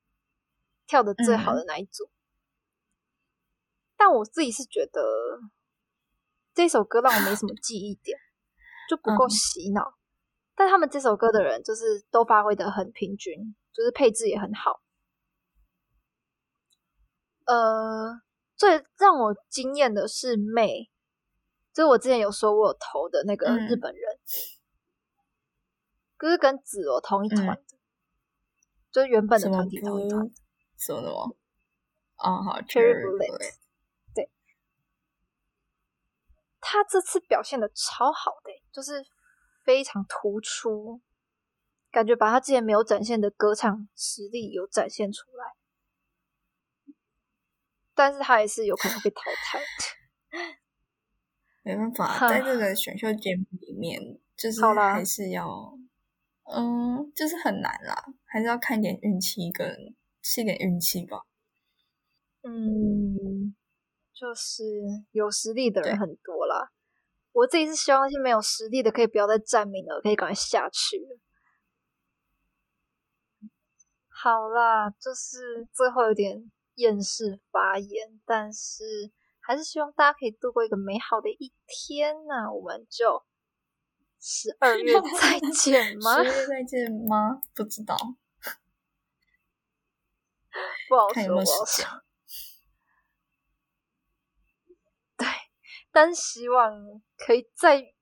[0.87, 2.09] 跳的最好的那一组。
[3.95, 5.01] 但我自己是觉得
[6.53, 8.17] 这首歌让我没什么 记忆点，
[8.89, 9.93] 就不够嗯洗脑。
[10.55, 14.81] 但他们这首歌的人就是都发挥的很平均，就是配置也很好。
[17.45, 18.21] 呃，
[18.55, 20.89] 最让我惊艳的是妹，
[21.73, 24.19] 就是我之前有说我有投的那个嗯日本人，
[26.19, 27.72] 就是跟子罗同一团的，
[28.93, 29.79] 就是原本的团体。
[29.79, 29.99] 什么
[30.77, 31.35] 什么？
[32.15, 33.27] 啊，好 Cherry Cherry Bullet
[34.13, 34.29] Bullet
[36.61, 39.05] 他这次表现的超好的欸、就是
[39.65, 41.01] 非常突出，
[41.91, 46.93] 感觉把他之前没有展现的歌唱实力有展现出来，
[47.93, 49.65] 但是他也是有可能被淘汰的。
[51.63, 55.77] 没办法， 在这个选秀节目里面，就是还是要，
[56.43, 61.21] 嗯，就是很难啦，还是要看一点运气跟是一点运气吧。
[62.43, 63.55] 嗯，
[64.13, 64.63] 就是
[65.11, 66.71] 有实力的人很多啦。
[67.31, 71.01] 我自己是希望那些没有实力的可以不要再占名了，可以赶快下去。
[74.09, 83.23] 好啦，就是最后有点厌世发言，但是还是希望大家可以度过一个美好的一天那我们就
[84.25, 86.29] 十二月 再见吗十？
[86.29, 87.41] 月再见吗？
[87.53, 87.97] 不知道，
[90.87, 91.85] 不好说，看有没有不好说。
[95.17, 95.27] 对，
[95.91, 97.93] 但希望可以在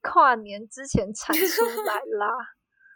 [0.00, 2.32] 跨年之前产出来啦，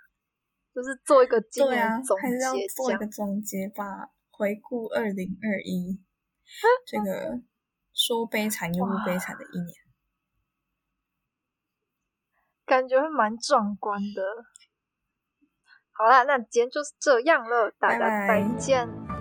[0.74, 2.66] 就是做一个今年总，还是要结。
[2.68, 6.02] 做一个总结吧，回顾二零二一
[6.86, 7.42] 这个
[7.92, 9.81] 说悲惨又不悲惨的一年。
[12.64, 14.22] 感觉会蛮壮观的。
[15.92, 18.88] 好啦，那今天就是这样了，大家拜再拜见。
[19.06, 19.11] 拜